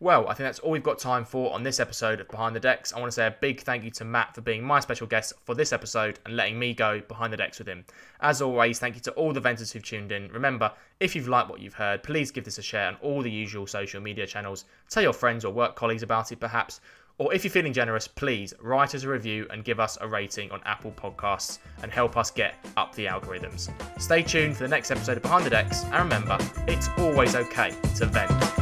[0.02, 2.60] Well, I think that's all we've got time for on this episode of Behind the
[2.60, 2.92] Decks.
[2.92, 5.32] I want to say a big thank you to Matt for being my special guest
[5.44, 7.84] for this episode and letting me go behind the decks with him.
[8.20, 10.26] As always, thank you to all the venters who've tuned in.
[10.32, 13.30] Remember, if you've liked what you've heard, please give this a share on all the
[13.30, 14.64] usual social media channels.
[14.90, 16.80] Tell your friends or work colleagues about it, perhaps.
[17.18, 20.50] Or if you're feeling generous, please write us a review and give us a rating
[20.50, 23.70] on Apple Podcasts and help us get up the algorithms.
[24.00, 27.74] Stay tuned for the next episode of Behind the Decks, and remember, it's always okay
[27.96, 28.61] to vent.